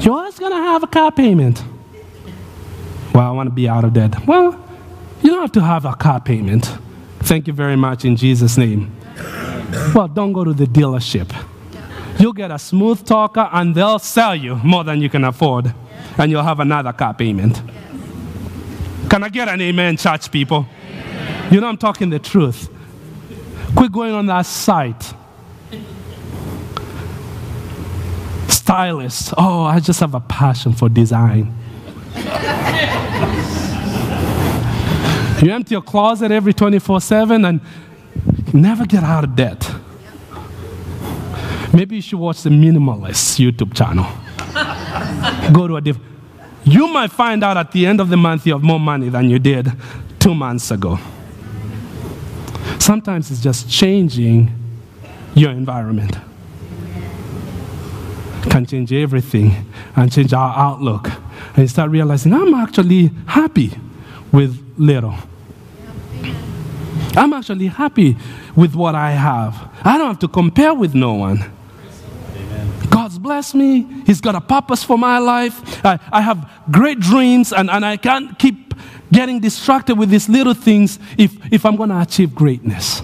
You're 0.00 0.14
always 0.14 0.38
going 0.38 0.52
to 0.52 0.58
have 0.58 0.82
a 0.82 0.86
car 0.86 1.12
payment. 1.12 1.62
Well, 3.14 3.26
I 3.26 3.30
want 3.32 3.48
to 3.48 3.54
be 3.54 3.68
out 3.68 3.84
of 3.84 3.92
debt. 3.92 4.26
Well, 4.26 4.52
you 5.22 5.30
don't 5.30 5.40
have 5.40 5.52
to 5.52 5.60
have 5.60 5.84
a 5.84 5.94
car 5.94 6.20
payment. 6.20 6.72
Thank 7.20 7.46
you 7.46 7.52
very 7.52 7.76
much 7.76 8.04
in 8.04 8.16
Jesus' 8.16 8.56
name. 8.56 8.96
Well, 9.94 10.08
don't 10.08 10.32
go 10.32 10.44
to 10.44 10.54
the 10.54 10.64
dealership. 10.64 11.30
You'll 12.18 12.32
get 12.32 12.50
a 12.50 12.58
smooth 12.58 13.04
talker 13.04 13.48
and 13.52 13.74
they'll 13.74 13.98
sell 13.98 14.34
you 14.34 14.56
more 14.56 14.84
than 14.84 15.00
you 15.00 15.08
can 15.08 15.24
afford, 15.24 15.74
and 16.18 16.30
you'll 16.30 16.42
have 16.42 16.60
another 16.60 16.92
car 16.92 17.14
payment. 17.14 17.62
Can 19.10 19.24
I 19.24 19.28
get 19.28 19.48
an 19.48 19.60
amen, 19.60 19.96
church 19.96 20.30
people? 20.30 20.68
Amen. 20.88 21.52
You 21.52 21.60
know, 21.60 21.66
I'm 21.66 21.76
talking 21.76 22.10
the 22.10 22.20
truth. 22.20 22.70
Quit 23.74 23.90
going 23.90 24.14
on 24.14 24.26
that 24.26 24.46
site. 24.46 25.14
Stylist. 28.46 29.34
Oh, 29.36 29.64
I 29.64 29.80
just 29.80 29.98
have 29.98 30.14
a 30.14 30.20
passion 30.20 30.72
for 30.72 30.88
design. 30.88 31.52
you 35.42 35.52
empty 35.52 35.74
your 35.74 35.82
closet 35.82 36.30
every 36.30 36.54
24 36.54 37.00
7 37.00 37.44
and 37.44 37.60
never 38.54 38.86
get 38.86 39.02
out 39.02 39.24
of 39.24 39.34
debt. 39.34 39.74
Maybe 41.74 41.96
you 41.96 42.02
should 42.02 42.20
watch 42.20 42.42
the 42.42 42.50
Minimalist 42.50 43.40
YouTube 43.40 43.74
channel. 43.74 44.06
Go 45.52 45.66
to 45.66 45.76
a 45.76 45.80
different 45.80 46.10
you 46.64 46.88
might 46.88 47.10
find 47.10 47.42
out 47.42 47.56
at 47.56 47.72
the 47.72 47.86
end 47.86 48.00
of 48.00 48.08
the 48.08 48.16
month 48.16 48.46
you 48.46 48.52
have 48.52 48.62
more 48.62 48.80
money 48.80 49.08
than 49.08 49.30
you 49.30 49.38
did 49.38 49.72
two 50.18 50.34
months 50.34 50.70
ago. 50.70 50.98
Sometimes 52.78 53.30
it's 53.30 53.40
just 53.40 53.70
changing 53.70 54.50
your 55.34 55.50
environment. 55.50 56.16
Can 58.48 58.64
change 58.66 58.92
everything 58.92 59.66
and 59.96 60.10
change 60.10 60.32
our 60.32 60.56
outlook. 60.56 61.08
And 61.50 61.58
you 61.58 61.68
start 61.68 61.90
realizing, 61.90 62.32
I'm 62.32 62.54
actually 62.54 63.10
happy 63.26 63.72
with 64.32 64.58
little. 64.78 65.14
I'm 67.16 67.32
actually 67.32 67.66
happy 67.66 68.16
with 68.56 68.74
what 68.74 68.94
I 68.94 69.12
have. 69.12 69.68
I 69.84 69.98
don't 69.98 70.08
have 70.08 70.18
to 70.20 70.28
compare 70.28 70.74
with 70.74 70.94
no 70.94 71.14
one 71.14 71.44
blessed 73.22 73.54
me. 73.54 73.82
He's 74.06 74.20
got 74.20 74.34
a 74.34 74.40
purpose 74.40 74.82
for 74.82 74.98
my 74.98 75.18
life. 75.18 75.84
I, 75.84 75.98
I 76.12 76.20
have 76.20 76.50
great 76.70 77.00
dreams, 77.00 77.52
and, 77.52 77.70
and 77.70 77.84
I 77.84 77.96
can't 77.96 78.38
keep 78.38 78.74
getting 79.12 79.40
distracted 79.40 79.96
with 79.96 80.10
these 80.10 80.28
little 80.28 80.54
things 80.54 80.98
if, 81.18 81.34
if 81.52 81.66
I'm 81.66 81.76
going 81.76 81.90
to 81.90 82.00
achieve 82.00 82.34
greatness. 82.34 83.02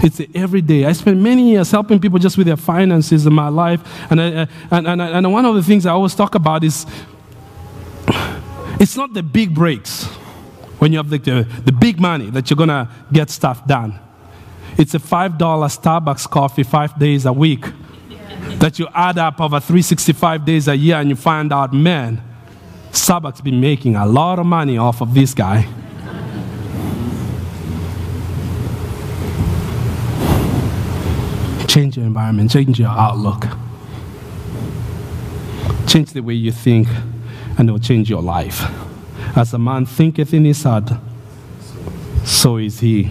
It's 0.00 0.20
every 0.34 0.60
day. 0.60 0.84
I 0.84 0.92
spent 0.92 1.18
many 1.20 1.50
years 1.50 1.72
helping 1.72 1.98
people 1.98 2.20
just 2.20 2.38
with 2.38 2.46
their 2.46 2.56
finances 2.56 3.26
in 3.26 3.32
my 3.32 3.48
life. 3.48 3.80
And, 4.10 4.20
I, 4.20 4.48
and, 4.70 4.86
and, 4.86 5.02
and 5.02 5.32
one 5.32 5.44
of 5.44 5.56
the 5.56 5.62
things 5.62 5.86
I 5.86 5.90
always 5.90 6.14
talk 6.14 6.36
about 6.36 6.62
is 6.62 6.86
it's 8.78 8.96
not 8.96 9.12
the 9.12 9.24
big 9.24 9.54
breaks 9.54 10.04
when 10.78 10.92
you 10.92 10.98
have 10.98 11.10
the, 11.10 11.18
the, 11.18 11.42
the 11.64 11.72
big 11.72 11.98
money 11.98 12.30
that 12.30 12.48
you're 12.48 12.56
going 12.56 12.68
to 12.68 12.88
get 13.12 13.28
stuff 13.28 13.66
done. 13.66 13.98
It's 14.78 14.94
a 14.94 15.00
$5 15.00 15.36
Starbucks 15.36 16.30
coffee 16.30 16.62
five 16.62 16.96
days 17.00 17.26
a 17.26 17.32
week 17.32 17.64
that 18.58 18.78
you 18.78 18.86
add 18.94 19.18
up 19.18 19.40
over 19.40 19.58
365 19.58 20.44
days 20.44 20.68
a 20.68 20.76
year 20.76 20.94
and 20.94 21.10
you 21.10 21.16
find 21.16 21.52
out, 21.52 21.72
man, 21.72 22.22
Starbucks 22.92 23.42
been 23.42 23.60
making 23.60 23.96
a 23.96 24.06
lot 24.06 24.38
of 24.38 24.46
money 24.46 24.78
off 24.78 25.00
of 25.00 25.14
this 25.14 25.34
guy. 25.34 25.66
Change 31.66 31.96
your 31.96 32.06
environment, 32.06 32.48
change 32.48 32.78
your 32.78 32.90
outlook. 32.90 33.46
Change 35.88 36.12
the 36.12 36.20
way 36.20 36.34
you 36.34 36.52
think, 36.52 36.86
and 37.58 37.68
it 37.68 37.72
will 37.72 37.80
change 37.80 38.08
your 38.08 38.22
life. 38.22 38.62
As 39.36 39.52
a 39.54 39.58
man 39.58 39.86
thinketh 39.86 40.32
in 40.32 40.44
his 40.44 40.62
heart, 40.62 40.88
so 42.24 42.58
is 42.58 42.78
he. 42.78 43.10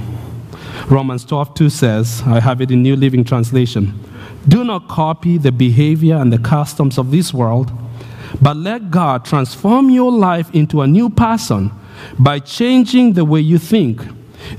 Romans 0.85 1.25
12 1.25 1.53
2 1.53 1.69
says, 1.69 2.23
I 2.25 2.39
have 2.39 2.61
it 2.61 2.71
in 2.71 2.83
New 2.83 2.95
Living 2.95 3.23
Translation. 3.23 3.99
Do 4.47 4.63
not 4.63 4.87
copy 4.87 5.37
the 5.37 5.51
behavior 5.51 6.15
and 6.15 6.31
the 6.31 6.37
customs 6.37 6.97
of 6.97 7.11
this 7.11 7.33
world, 7.33 7.71
but 8.41 8.55
let 8.55 8.91
God 8.91 9.25
transform 9.25 9.89
your 9.89 10.11
life 10.11 10.53
into 10.53 10.81
a 10.81 10.87
new 10.87 11.09
person 11.09 11.71
by 12.17 12.39
changing 12.39 13.13
the 13.13 13.25
way 13.25 13.41
you 13.41 13.57
think. 13.57 14.01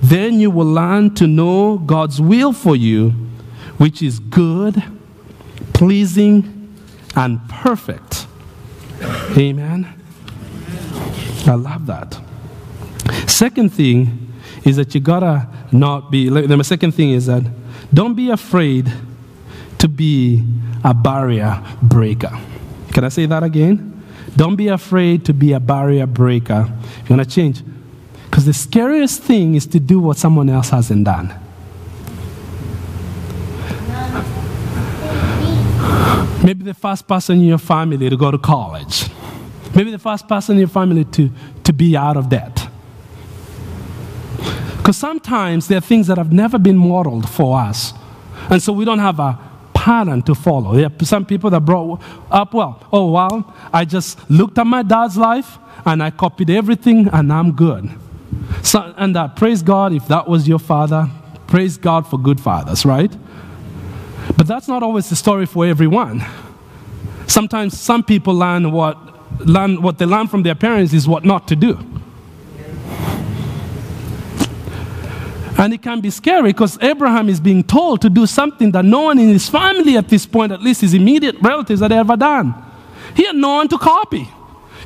Then 0.03 0.41
you 0.41 0.51
will 0.51 0.67
learn 0.67 1.15
to 1.15 1.27
know 1.27 1.79
God's 1.79 2.21
will 2.21 2.53
for 2.53 2.77
you 2.77 3.15
which 3.79 4.03
is 4.03 4.19
good, 4.19 4.83
pleasing, 5.73 6.77
and 7.17 7.41
perfect. 7.49 8.27
Amen. 9.37 9.95
I 11.47 11.55
love 11.55 11.87
that. 11.87 12.21
Second 13.27 13.73
thing 13.73 14.35
is 14.65 14.77
that 14.77 14.95
you 14.95 15.01
gotta 15.01 15.49
not 15.73 16.11
be, 16.11 16.29
Then 16.29 16.59
the 16.59 16.65
second 16.65 16.93
thing 16.93 17.11
is 17.11 17.27
that 17.27 17.43
don't 17.93 18.15
be 18.15 18.31
afraid 18.31 18.93
to 19.79 19.89
be 19.89 20.45
a 20.85 20.95
barrier 20.95 21.63
breaker. 21.83 22.37
Can 22.93 23.05
I 23.05 23.09
say 23.09 23.27
that 23.27 23.43
again? 23.43 24.03
Don't 24.37 24.57
be 24.57 24.69
afraid 24.69 25.25
to 25.27 25.35
be 25.35 25.53
a 25.53 25.61
barrier 25.61 26.07
breaker. 26.07 26.67
You're 27.01 27.09
gonna 27.09 27.25
change. 27.25 27.63
Because 28.31 28.45
the 28.45 28.53
scariest 28.53 29.23
thing 29.23 29.55
is 29.55 29.67
to 29.67 29.81
do 29.81 30.01
what 30.01 30.17
someone 30.17 30.49
else 30.49 30.71
hasn't 30.71 31.05
done. 31.05 31.35
Maybe 36.45 36.65
the 36.65 36.75
first 36.75 37.09
person 37.09 37.41
in 37.41 37.47
your 37.47 37.59
family 37.59 38.09
to 38.09 38.17
go 38.17 38.31
to 38.31 38.39
college. 38.39 39.11
Maybe 39.75 39.91
the 39.91 39.99
first 39.99 40.29
person 40.29 40.55
in 40.55 40.61
your 40.61 40.69
family 40.69 41.05
to, 41.05 41.31
to 41.65 41.73
be 41.73 41.97
out 41.97 42.17
of 42.17 42.29
debt. 42.29 42.68
Because 44.89 44.97
sometimes 44.97 45.69
there 45.69 45.77
are 45.77 45.83
things 45.83 46.07
that 46.07 46.17
have 46.17 46.33
never 46.33 46.59
been 46.59 46.79
modeled 46.79 47.29
for 47.29 47.61
us. 47.61 47.93
And 48.49 48.63
so 48.63 48.73
we 48.73 48.87
don't 48.87 49.01
have 49.01 49.21
a 49.21 49.39
pattern 49.75 50.23
to 50.23 50.35
follow. 50.35 50.75
There 50.75 50.87
are 50.87 51.05
some 51.05 51.27
people 51.27 51.51
that 51.51 51.61
brought 51.61 52.01
up, 52.31 52.55
well, 52.55 52.83
oh, 52.91 53.11
well, 53.11 53.55
I 53.71 53.85
just 53.85 54.19
looked 54.31 54.57
at 54.57 54.67
my 54.67 54.83
dad's 54.83 55.19
life 55.19 55.59
and 55.85 56.03
I 56.03 56.11
copied 56.11 56.49
everything 56.49 57.07
and 57.09 57.31
I'm 57.31 57.53
good. 57.53 57.91
So, 58.63 58.95
and 58.97 59.15
uh, 59.15 59.29
praise 59.29 59.61
God 59.61 59.93
if 59.93 60.09
that 60.09 60.27
was 60.27 60.49
your 60.49 60.59
father. 60.59 61.11
Praise 61.49 61.77
God 61.77 62.07
for 62.07 62.19
good 62.19 62.41
fathers, 62.41 62.87
right? 62.87 63.15
But 64.39 64.47
that's 64.47 64.69
not 64.69 64.83
always 64.83 65.11
the 65.11 65.17
story 65.17 65.45
for 65.45 65.67
everyone. 65.67 66.25
Sometimes 67.27 67.79
some 67.79 68.03
people 68.03 68.33
learn 68.33 68.73
what, 68.73 68.97
learn 69.47 69.83
what 69.83 69.99
they 69.99 70.07
learn 70.07 70.29
from 70.29 70.45
their 70.45 70.55
parents 70.55 70.95
is 70.95 71.07
what 71.07 71.27
not 71.27 71.47
to 71.49 71.57
do. 71.57 71.79
And 75.59 75.75
it 75.75 75.83
can 75.83 76.01
be 76.01 76.11
scary 76.11 76.53
because 76.53 76.79
Abraham 76.81 77.29
is 77.29 77.41
being 77.41 77.65
told 77.65 78.01
to 78.03 78.09
do 78.09 78.27
something 78.27 78.71
that 78.71 78.85
no 78.85 79.03
one 79.03 79.19
in 79.19 79.29
his 79.29 79.49
family 79.49 79.97
at 79.97 80.09
this 80.09 80.25
point, 80.25 80.53
at 80.53 80.63
least 80.63 80.83
his 80.83 80.95
immediate 80.95 81.35
relatives, 81.43 81.81
had 81.81 81.91
ever 81.91 82.17
done. 82.17 82.55
He 83.17 83.25
had 83.25 83.35
no 83.35 83.57
one 83.57 83.69
to 83.69 83.77
copy, 83.77 84.29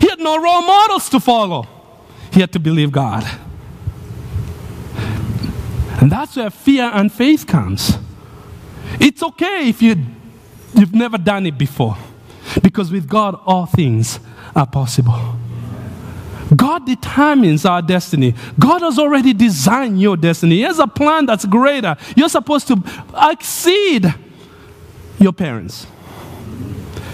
he 0.01 0.09
had 0.09 0.19
no 0.19 0.43
role 0.43 0.63
models 0.63 1.11
to 1.11 1.21
follow. 1.21 1.67
He 2.33 2.41
had 2.41 2.51
to 2.53 2.59
believe 2.59 2.91
God. 2.91 3.25
And 6.01 6.11
that's 6.11 6.35
where 6.37 6.49
fear 6.49 6.91
and 6.95 7.13
faith 7.13 7.47
comes. 7.47 7.99
It's 8.99 9.23
okay 9.23 9.69
if 9.69 9.83
you, 9.83 9.97
you've 10.75 10.95
never 10.95 11.19
done 11.19 11.45
it 11.45 11.59
before, 11.59 11.99
because 12.63 12.91
with 12.91 13.07
God, 13.07 13.39
all 13.45 13.67
things 13.67 14.19
are 14.57 14.67
possible. 14.67 15.37
God 16.57 16.87
determines 16.87 17.65
our 17.65 17.83
destiny. 17.83 18.35
God 18.59 18.83
has 18.83 18.99
already 18.99 19.33
designed 19.33 20.01
your 20.01 20.17
destiny. 20.17 20.57
He 20.57 20.62
has 20.62 20.79
a 20.79 20.87
plan 20.87 21.27
that's 21.27 21.45
greater. 21.45 21.97
You're 22.17 22.29
supposed 22.29 22.69
to 22.69 22.83
exceed 23.31 24.12
your 25.19 25.33
parents. 25.33 25.87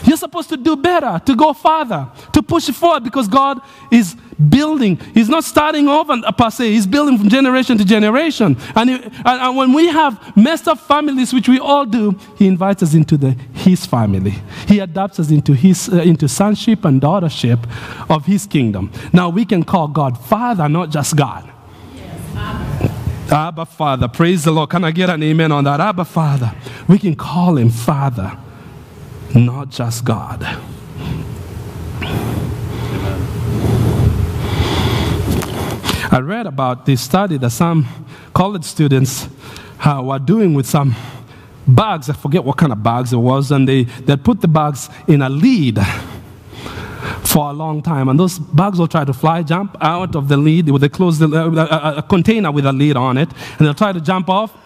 You're 0.09 0.17
supposed 0.17 0.49
to 0.49 0.57
do 0.57 0.75
better, 0.75 1.21
to 1.27 1.37
go 1.37 1.53
farther, 1.53 2.09
to 2.33 2.43
push 2.43 2.71
forward 2.71 3.05
because 3.05 3.29
God 3.29 3.61
is 3.91 4.17
building. 4.49 4.97
He's 5.13 5.29
not 5.29 5.45
starting 5.45 5.87
over 5.87 6.17
per 6.33 6.49
se, 6.51 6.71
He's 6.71 6.87
building 6.87 7.19
from 7.19 7.29
generation 7.29 7.77
to 7.77 7.85
generation. 7.85 8.57
And, 8.75 8.89
he, 8.89 8.97
and, 8.97 9.13
and, 9.27 9.57
when 9.57 9.75
we 9.75 9.89
have 9.89 10.35
messed 10.37 10.67
up 10.67 10.79
families, 10.79 11.35
which 11.35 11.49
we 11.49 11.59
all 11.59 11.85
do, 11.85 12.19
He 12.37 12.47
invites 12.47 12.83
us 12.83 12.95
into 12.95 13.19
the, 13.19 13.33
His 13.53 13.85
family. 13.85 14.35
He 14.67 14.79
adopts 14.79 15.21
us 15.21 15.31
into, 15.31 15.53
his, 15.53 15.91
uh, 15.91 15.97
into 15.97 16.27
sonship 16.27 16.87
and 16.87 17.03
daughtership 17.03 17.69
of 18.09 18.25
His 18.25 18.47
kingdom. 18.47 18.91
Now 19.13 19.29
we 19.29 19.45
can 19.45 19.63
call 19.63 19.89
God 19.89 20.17
Father, 20.17 20.69
not 20.71 20.91
just 20.91 21.17
God. 21.17 21.53
Abba 23.31 23.67
Father, 23.67 24.09
praise 24.09 24.45
the 24.45 24.53
Lord. 24.53 24.71
Can 24.71 24.85
I 24.85 24.91
get 24.91 25.11
an 25.11 25.23
amen 25.23 25.53
on 25.53 25.65
that? 25.65 25.81
Abba 25.81 26.07
Father. 26.07 26.55
We 26.89 26.99
can 26.99 27.15
call 27.15 27.59
him 27.59 27.69
Father, 27.69 28.39
not 29.35 29.71
just 29.71 30.05
God. 30.05 30.43
I 36.11 36.21
read 36.21 36.47
about 36.47 36.87
this 36.87 37.03
study 37.03 37.37
that 37.39 37.51
some 37.51 37.87
college 38.33 38.65
students 38.65 39.29
uh, 39.81 40.01
were 40.03 40.19
doing 40.19 40.55
with 40.55 40.67
some 40.67 40.95
bags. 41.67 42.09
I 42.09 42.15
forget 42.15 42.43
what 42.43 42.57
kind 42.57 42.73
of 42.73 42.83
bags 42.83 43.13
it 43.13 43.19
was, 43.19 43.51
and 43.51 43.69
they, 43.69 43.85
they 43.85 44.17
put 44.17 44.41
the 44.41 44.49
bags 44.49 44.89
in 45.07 45.21
a 45.21 45.29
lead 45.29 45.79
for 47.25 47.51
a 47.51 47.53
long 47.53 47.83
time. 47.83 48.09
And 48.09 48.19
those 48.19 48.39
bags 48.39 48.79
will 48.79 48.89
try 48.89 49.05
to 49.05 49.13
fly, 49.13 49.43
jump 49.43 49.77
out 49.81 50.17
of 50.17 50.29
the 50.29 50.37
lead. 50.37 50.67
They 50.67 50.89
close 50.89 51.19
the, 51.19 51.29
uh, 51.29 51.95
a, 51.95 51.99
a, 51.99 52.03
container 52.03 52.51
with 52.51 52.65
a 52.65 52.73
lid 52.73 52.97
on 52.97 53.19
it, 53.19 53.29
and 53.59 53.67
they'll 53.67 53.75
try 53.75 53.93
to 53.93 54.01
jump 54.01 54.29
off. 54.31 54.57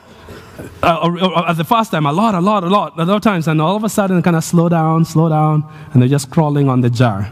Uh, 0.83 1.45
at 1.49 1.57
the 1.57 1.65
first 1.65 1.91
time, 1.91 2.07
a 2.07 2.13
lot, 2.13 2.35
a 2.35 2.41
lot, 2.41 2.65
a 2.65 2.69
lot, 2.69 2.99
a 2.99 3.05
lot 3.05 3.17
of 3.17 3.23
times, 3.23 3.49
and 3.49 3.61
all 3.61 3.77
of 3.77 3.85
a 3.85 3.89
sudden, 3.89 4.21
kind 4.23 4.37
of 4.37 4.45
slow 4.45 4.69
down, 4.69 5.05
slow 5.05 5.29
down, 5.29 5.65
and 5.93 6.03
they're 6.03 6.09
just 6.09 6.31
crawling 6.31 6.69
on 6.69 6.81
the 6.81 6.91
jar. 6.91 7.31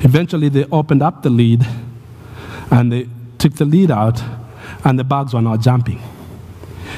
Eventually, 0.00 0.48
they 0.48 0.64
opened 0.70 1.02
up 1.02 1.22
the 1.22 1.30
lid 1.30 1.66
and 2.70 2.92
they 2.92 3.08
took 3.38 3.54
the 3.54 3.64
lead 3.64 3.90
out, 3.90 4.22
and 4.84 4.98
the 4.98 5.04
bugs 5.04 5.34
were 5.34 5.42
not 5.42 5.60
jumping. 5.60 6.00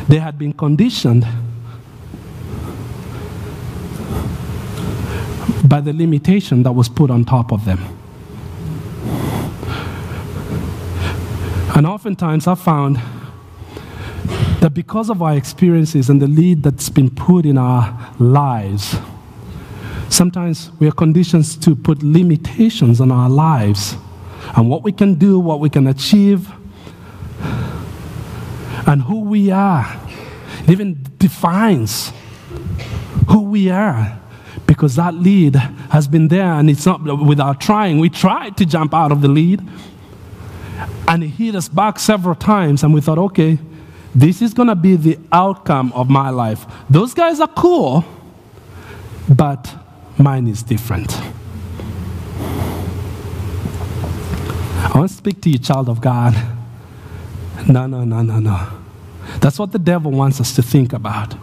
They 0.08 0.18
had 0.18 0.38
been 0.38 0.52
conditioned 0.52 1.26
by 5.64 5.80
the 5.80 5.92
limitation 5.92 6.62
that 6.64 6.72
was 6.72 6.88
put 6.88 7.10
on 7.10 7.24
top 7.24 7.52
of 7.52 7.64
them. 7.64 7.78
And 11.76 11.86
oftentimes 11.86 12.46
I 12.46 12.56
found 12.56 13.00
that 14.60 14.74
because 14.74 15.08
of 15.08 15.22
our 15.22 15.34
experiences 15.34 16.10
and 16.10 16.20
the 16.20 16.26
lead 16.26 16.62
that's 16.62 16.90
been 16.90 17.10
put 17.10 17.46
in 17.46 17.56
our 17.56 18.14
lives, 18.18 18.94
sometimes 20.10 20.70
we 20.78 20.86
are 20.86 20.92
conditioned 20.92 21.44
to 21.62 21.74
put 21.74 22.02
limitations 22.02 23.00
on 23.00 23.10
our 23.10 23.30
lives 23.30 23.96
and 24.56 24.68
what 24.68 24.82
we 24.82 24.92
can 24.92 25.14
do, 25.14 25.38
what 25.38 25.60
we 25.60 25.70
can 25.70 25.86
achieve, 25.86 26.50
and 28.86 29.02
who 29.02 29.20
we 29.20 29.50
are. 29.50 29.86
It 30.64 30.70
even 30.70 31.06
defines 31.16 32.12
who 33.28 33.44
we 33.44 33.70
are 33.70 34.18
because 34.66 34.96
that 34.96 35.14
lead 35.14 35.56
has 35.56 36.06
been 36.06 36.28
there 36.28 36.52
and 36.52 36.68
it's 36.68 36.84
not 36.84 37.02
without 37.02 37.62
trying. 37.62 37.98
We 37.98 38.10
tried 38.10 38.58
to 38.58 38.66
jump 38.66 38.92
out 38.92 39.10
of 39.10 39.22
the 39.22 39.28
lead 39.28 39.66
and 41.08 41.24
it 41.24 41.28
hit 41.28 41.54
us 41.54 41.68
back 41.68 41.98
several 41.98 42.34
times, 42.34 42.82
and 42.84 42.94
we 42.94 43.00
thought, 43.00 43.18
okay, 43.18 43.58
this 44.14 44.42
is 44.42 44.54
going 44.54 44.68
to 44.68 44.74
be 44.74 44.96
the 44.96 45.18
outcome 45.30 45.92
of 45.92 46.10
my 46.10 46.30
life. 46.30 46.66
Those 46.88 47.14
guys 47.14 47.40
are 47.40 47.48
cool, 47.48 48.04
but 49.28 49.72
mine 50.18 50.46
is 50.46 50.62
different. 50.62 51.16
I 54.82 54.92
want 54.94 55.10
to 55.10 55.16
speak 55.16 55.40
to 55.42 55.50
you, 55.50 55.58
child 55.58 55.88
of 55.88 56.00
God. 56.00 56.34
No, 57.68 57.86
no, 57.86 58.04
no, 58.04 58.22
no, 58.22 58.40
no. 58.40 58.68
That's 59.40 59.58
what 59.58 59.70
the 59.70 59.78
devil 59.78 60.10
wants 60.10 60.40
us 60.40 60.54
to 60.56 60.62
think 60.62 60.92
about. 60.92 61.34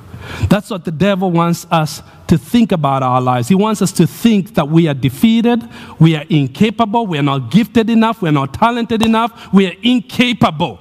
That's 0.49 0.69
what 0.69 0.83
the 0.83 0.91
devil 0.91 1.31
wants 1.31 1.65
us 1.71 2.01
to 2.27 2.37
think 2.37 2.73
about 2.73 3.03
our 3.03 3.21
lives. 3.21 3.47
He 3.47 3.55
wants 3.55 3.81
us 3.81 3.93
to 3.93 4.05
think 4.05 4.55
that 4.55 4.67
we 4.67 4.87
are 4.87 4.93
defeated, 4.93 5.67
we 5.99 6.15
are 6.15 6.25
incapable, 6.29 7.07
we 7.07 7.17
are 7.17 7.23
not 7.23 7.49
gifted 7.49 7.89
enough, 7.89 8.21
we 8.21 8.29
are 8.29 8.33
not 8.33 8.53
talented 8.53 9.01
enough, 9.01 9.53
we 9.53 9.67
are 9.67 9.75
incapable. 9.81 10.79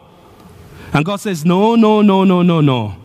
And 0.97 1.05
God 1.05 1.17
says, 1.17 1.45
No, 1.45 1.75
no, 1.75 2.01
no, 2.01 2.25
no, 2.25 2.41
no, 2.41 2.63
no. 2.63 2.97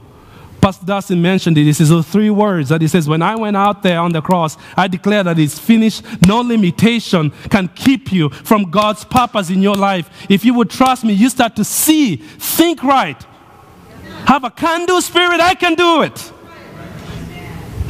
Pastor 0.61 0.85
Dustin 0.85 1.21
mentioned 1.21 1.57
it. 1.57 1.65
This 1.65 1.81
is 1.81 1.89
those 1.89 2.07
three 2.07 2.29
words 2.29 2.69
that 2.69 2.79
he 2.79 2.87
says, 2.87 3.05
When 3.05 3.21
I 3.21 3.35
went 3.35 3.57
out 3.57 3.83
there 3.83 3.99
on 3.99 4.13
the 4.13 4.21
cross, 4.21 4.55
I 4.77 4.87
declare 4.87 5.25
that 5.25 5.37
it's 5.37 5.59
finished. 5.59 6.01
No 6.25 6.39
limitation 6.39 7.31
can 7.49 7.67
keep 7.67 8.13
you 8.13 8.29
from 8.29 8.71
God's 8.71 9.03
purpose 9.03 9.49
in 9.49 9.61
your 9.61 9.75
life. 9.75 10.09
If 10.29 10.45
you 10.45 10.53
would 10.53 10.69
trust 10.69 11.03
me, 11.03 11.11
you 11.11 11.27
start 11.29 11.57
to 11.57 11.65
see, 11.65 12.15
think 12.15 12.81
right, 12.81 13.21
have 14.25 14.45
a 14.45 14.51
can 14.51 14.85
do 14.85 15.01
spirit, 15.01 15.41
I 15.41 15.53
can 15.53 15.75
do 15.75 16.03
it. 16.03 16.31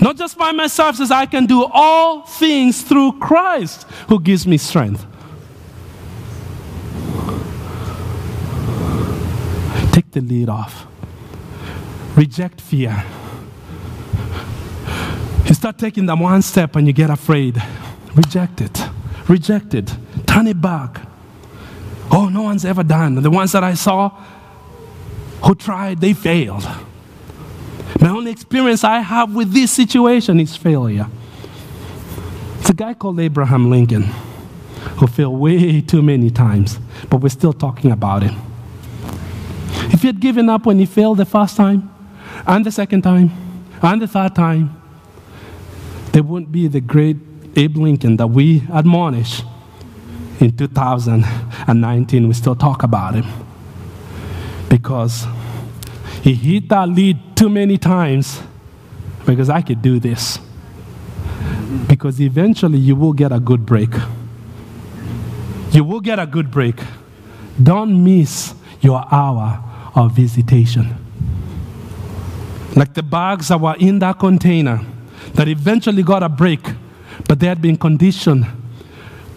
Not 0.02 0.18
just 0.18 0.36
by 0.36 0.52
myself, 0.52 0.96
says 0.96 1.12
I 1.12 1.28
can 1.28 1.46
do 1.46 1.64
all 1.72 2.24
things 2.24 2.82
through 2.82 3.20
Christ 3.20 3.84
who 4.08 4.20
gives 4.20 4.48
me 4.48 4.58
strength. 4.58 5.06
Take 9.92 10.12
the 10.12 10.22
lead 10.22 10.50
off. 10.50 10.88
Reject 12.16 12.62
fear. 12.62 13.04
You 15.46 15.54
start 15.54 15.78
taking 15.78 16.06
them 16.06 16.20
one 16.20 16.42
step 16.42 16.76
and 16.76 16.88
you 16.88 16.94
get 16.94 17.10
afraid. 17.10 17.62
Reject 18.16 18.62
it. 18.62 18.90
Reject 19.28 19.74
it. 19.74 19.94
Turn 20.26 20.48
it 20.48 20.62
back. 20.62 21.02
Oh, 22.12 22.30
no 22.30 22.42
one's 22.44 22.66
ever 22.66 22.84
done. 22.84 23.16
The 23.16 23.30
ones 23.30 23.52
that 23.54 23.64
I 23.64 23.74
saw 23.74 24.10
who 25.44 25.56
tried, 25.56 26.02
they 26.02 26.14
failed. 26.14 26.68
My 28.00 28.10
only 28.10 28.32
experience 28.32 28.84
I 28.84 29.00
have 29.00 29.34
with 29.34 29.54
this 29.54 29.72
situation 29.72 30.40
is 30.40 30.56
failure. 30.56 31.08
It's 32.60 32.70
a 32.70 32.74
guy 32.74 32.94
called 32.94 33.20
Abraham 33.20 33.70
Lincoln 33.70 34.04
who 34.98 35.08
failed 35.08 35.40
way 35.40 35.82
too 35.82 36.02
many 36.02 36.30
times, 36.30 36.80
but 37.10 37.18
we're 37.18 37.30
still 37.30 37.54
talking 37.54 37.92
about 37.92 38.24
him. 38.24 38.51
If 40.02 40.04
he 40.04 40.08
had 40.08 40.20
given 40.20 40.50
up 40.50 40.66
when 40.66 40.80
he 40.80 40.88
failed 40.88 41.20
the 41.20 41.26
first 41.26 41.56
time, 41.56 41.94
and 42.48 42.66
the 42.66 42.72
second 42.72 43.04
time, 43.04 43.30
and 43.84 44.02
the 44.02 44.08
third 44.08 44.34
time, 44.34 44.76
there 46.12 46.24
wouldn't 46.24 46.52
be 46.52 46.68
the 46.68 46.82
great 46.82 47.18
Abe 47.56 47.78
Lincoln 47.78 48.18
that 48.18 48.26
we 48.26 48.64
admonish 48.74 49.44
in 50.40 50.58
2019. 50.58 52.28
We 52.28 52.34
still 52.34 52.56
talk 52.56 52.82
about 52.82 53.14
him 53.14 53.28
because 54.70 55.28
he 56.24 56.34
hit 56.34 56.70
that 56.70 56.90
lead 56.90 57.20
too 57.36 57.50
many 57.50 57.78
times 57.78 58.42
because 59.28 59.52
I 59.52 59.62
could 59.62 59.84
do 59.84 60.00
this. 60.00 60.40
Because 61.88 62.20
eventually 62.20 62.80
you 62.80 62.96
will 62.96 63.14
get 63.14 63.32
a 63.32 63.40
good 63.40 63.68
break. 63.68 63.94
You 65.70 65.84
will 65.84 66.02
get 66.02 66.18
a 66.18 66.26
good 66.26 66.50
break. 66.50 66.80
Don't 67.62 68.04
miss 68.04 68.56
your 68.82 69.06
hour 69.12 69.68
of 69.96 70.14
visitation. 70.14 70.96
Like 72.76 72.94
the 72.94 73.04
bags 73.04 73.50
that 73.50 73.60
were 73.60 73.76
in 73.80 74.00
that 74.00 74.20
container 74.20 74.82
that 75.34 75.48
eventually 75.48 76.04
got 76.04 76.24
a 76.24 76.30
break, 76.30 76.62
but 77.28 77.40
they 77.40 77.48
had 77.48 77.62
been 77.62 77.78
conditioned 77.78 78.46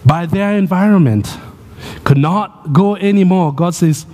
by 0.05 0.25
their 0.25 0.53
environment, 0.53 1.37
could 2.03 2.17
not 2.17 2.71
go 2.71 2.95
anymore. 2.95 3.53
God 3.53 3.75
says, 3.75 4.05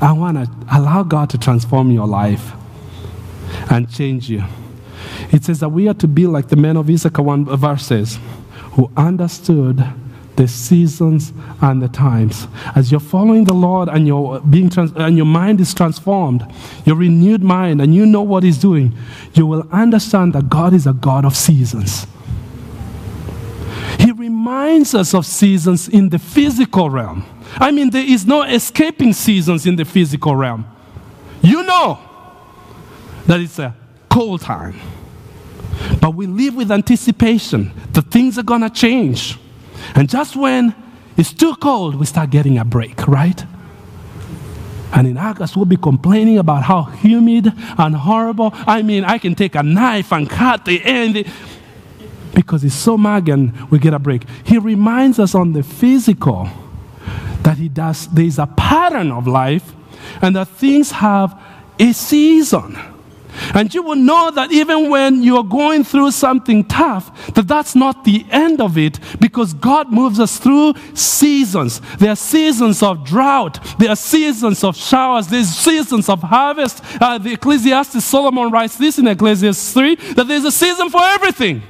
I 0.00 0.12
want 0.12 0.36
to 0.38 0.50
allow 0.72 1.02
God 1.02 1.30
to 1.30 1.38
transform 1.38 1.90
your 1.90 2.06
life 2.06 2.52
and 3.70 3.90
change 3.90 4.30
you. 4.30 4.44
It 5.30 5.44
says 5.44 5.60
that 5.60 5.68
we 5.68 5.88
are 5.88 5.94
to 5.94 6.08
be 6.08 6.26
like 6.26 6.48
the 6.48 6.56
men 6.56 6.76
of 6.76 6.88
Issachar, 6.88 7.22
one 7.22 7.44
verse 7.44 7.84
says, 7.84 8.18
who 8.72 8.90
understood 8.96 9.84
the 10.38 10.48
seasons 10.48 11.32
and 11.60 11.82
the 11.82 11.88
times. 11.88 12.46
As 12.76 12.90
you're 12.92 13.00
following 13.00 13.44
the 13.44 13.52
Lord 13.52 13.88
and, 13.88 14.06
you're 14.06 14.40
being 14.40 14.70
trans- 14.70 14.92
and 14.94 15.16
your 15.16 15.26
mind 15.26 15.60
is 15.60 15.74
transformed, 15.74 16.46
your 16.86 16.94
renewed 16.94 17.42
mind, 17.42 17.82
and 17.82 17.92
you 17.92 18.06
know 18.06 18.22
what 18.22 18.44
He's 18.44 18.56
doing, 18.56 18.96
you 19.34 19.46
will 19.46 19.68
understand 19.72 20.32
that 20.34 20.48
God 20.48 20.72
is 20.72 20.86
a 20.86 20.92
God 20.92 21.24
of 21.24 21.36
seasons. 21.36 22.06
He 23.98 24.12
reminds 24.12 24.94
us 24.94 25.12
of 25.12 25.26
seasons 25.26 25.88
in 25.88 26.08
the 26.08 26.20
physical 26.20 26.88
realm. 26.88 27.24
I 27.56 27.72
mean, 27.72 27.90
there 27.90 28.04
is 28.06 28.24
no 28.24 28.42
escaping 28.42 29.12
seasons 29.14 29.66
in 29.66 29.74
the 29.74 29.84
physical 29.84 30.36
realm. 30.36 30.66
You 31.42 31.64
know 31.64 31.98
that 33.26 33.40
it's 33.40 33.58
a 33.58 33.74
cold 34.08 34.42
time. 34.42 34.78
But 36.00 36.14
we 36.14 36.28
live 36.28 36.54
with 36.54 36.70
anticipation 36.70 37.72
that 37.92 38.10
things 38.12 38.38
are 38.38 38.44
going 38.44 38.60
to 38.60 38.70
change. 38.70 39.36
And 39.94 40.08
just 40.08 40.36
when 40.36 40.74
it's 41.16 41.32
too 41.32 41.54
cold, 41.56 41.96
we 41.96 42.06
start 42.06 42.30
getting 42.30 42.58
a 42.58 42.64
break, 42.64 43.06
right? 43.06 43.44
And 44.92 45.06
in 45.06 45.18
August, 45.18 45.56
we'll 45.56 45.66
be 45.66 45.76
complaining 45.76 46.38
about 46.38 46.62
how 46.62 46.84
humid 46.84 47.52
and 47.76 47.94
horrible. 47.94 48.50
I 48.54 48.82
mean, 48.82 49.04
I 49.04 49.18
can 49.18 49.34
take 49.34 49.54
a 49.54 49.62
knife 49.62 50.12
and 50.12 50.28
cut 50.28 50.64
the 50.64 50.82
end 50.82 51.26
because 52.34 52.64
it's 52.64 52.74
so 52.74 52.96
muggy 52.96 53.32
and 53.32 53.70
we 53.70 53.78
get 53.78 53.92
a 53.92 53.98
break. 53.98 54.24
He 54.44 54.58
reminds 54.58 55.18
us 55.18 55.34
on 55.34 55.52
the 55.52 55.62
physical 55.62 56.48
that 57.42 57.58
he 57.58 57.68
does, 57.68 58.06
there's 58.08 58.38
a 58.38 58.46
pattern 58.46 59.10
of 59.10 59.26
life 59.26 59.74
and 60.22 60.36
that 60.36 60.48
things 60.48 60.90
have 60.90 61.40
a 61.78 61.92
season. 61.92 62.78
And 63.54 63.72
you 63.72 63.82
will 63.82 63.96
know 63.96 64.30
that 64.30 64.52
even 64.52 64.90
when 64.90 65.22
you're 65.22 65.44
going 65.44 65.84
through 65.84 66.10
something 66.12 66.64
tough, 66.64 67.34
that 67.34 67.48
that's 67.48 67.74
not 67.74 68.04
the 68.04 68.24
end 68.30 68.60
of 68.60 68.76
it 68.78 68.98
because 69.20 69.54
God 69.54 69.92
moves 69.92 70.20
us 70.20 70.38
through 70.38 70.74
seasons. 70.94 71.80
There 71.98 72.10
are 72.10 72.16
seasons 72.16 72.82
of 72.82 73.04
drought, 73.04 73.58
there 73.78 73.90
are 73.90 73.96
seasons 73.96 74.64
of 74.64 74.76
showers, 74.76 75.28
there's 75.28 75.48
seasons 75.48 76.08
of 76.08 76.22
harvest. 76.22 76.82
Uh, 77.00 77.18
the 77.18 77.32
Ecclesiastes, 77.32 78.04
Solomon 78.04 78.50
writes 78.50 78.76
this 78.76 78.98
in 78.98 79.06
Ecclesiastes 79.06 79.72
3 79.72 79.94
that 80.14 80.28
there's 80.28 80.44
a 80.44 80.52
season 80.52 80.90
for 80.90 81.02
everything. 81.02 81.62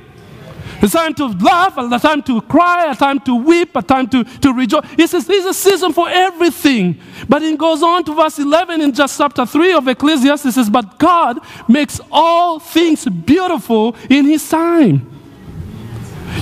A 0.81 0.89
time 0.89 1.13
to 1.15 1.27
laugh, 1.27 1.77
a 1.77 1.99
time 1.99 2.23
to 2.23 2.41
cry, 2.43 2.91
a 2.91 2.95
time 2.95 3.19
to 3.21 3.35
weep, 3.35 3.75
a 3.75 3.83
time 3.83 4.09
to, 4.09 4.23
to 4.23 4.53
rejoice. 4.53 4.89
He 4.97 5.07
says 5.07 5.27
there's 5.27 5.45
a 5.45 5.55
season 5.55 5.93
for 5.93 6.09
everything. 6.09 7.01
But 7.29 7.43
it 7.43 7.59
goes 7.59 7.83
on 7.83 8.05
to 8.05 8.15
verse 8.15 8.39
11 8.39 8.81
in 8.81 8.93
just 8.93 9.19
chapter 9.19 9.45
3 9.45 9.73
of 9.73 9.89
Ecclesiastes. 9.89 10.47
It 10.47 10.53
says, 10.53 10.71
But 10.71 10.99
God 10.99 11.41
makes 11.69 12.01
all 12.13 12.61
things 12.61 13.05
beautiful 13.07 13.97
in 14.09 14.27
His 14.27 14.49
time. 14.49 15.11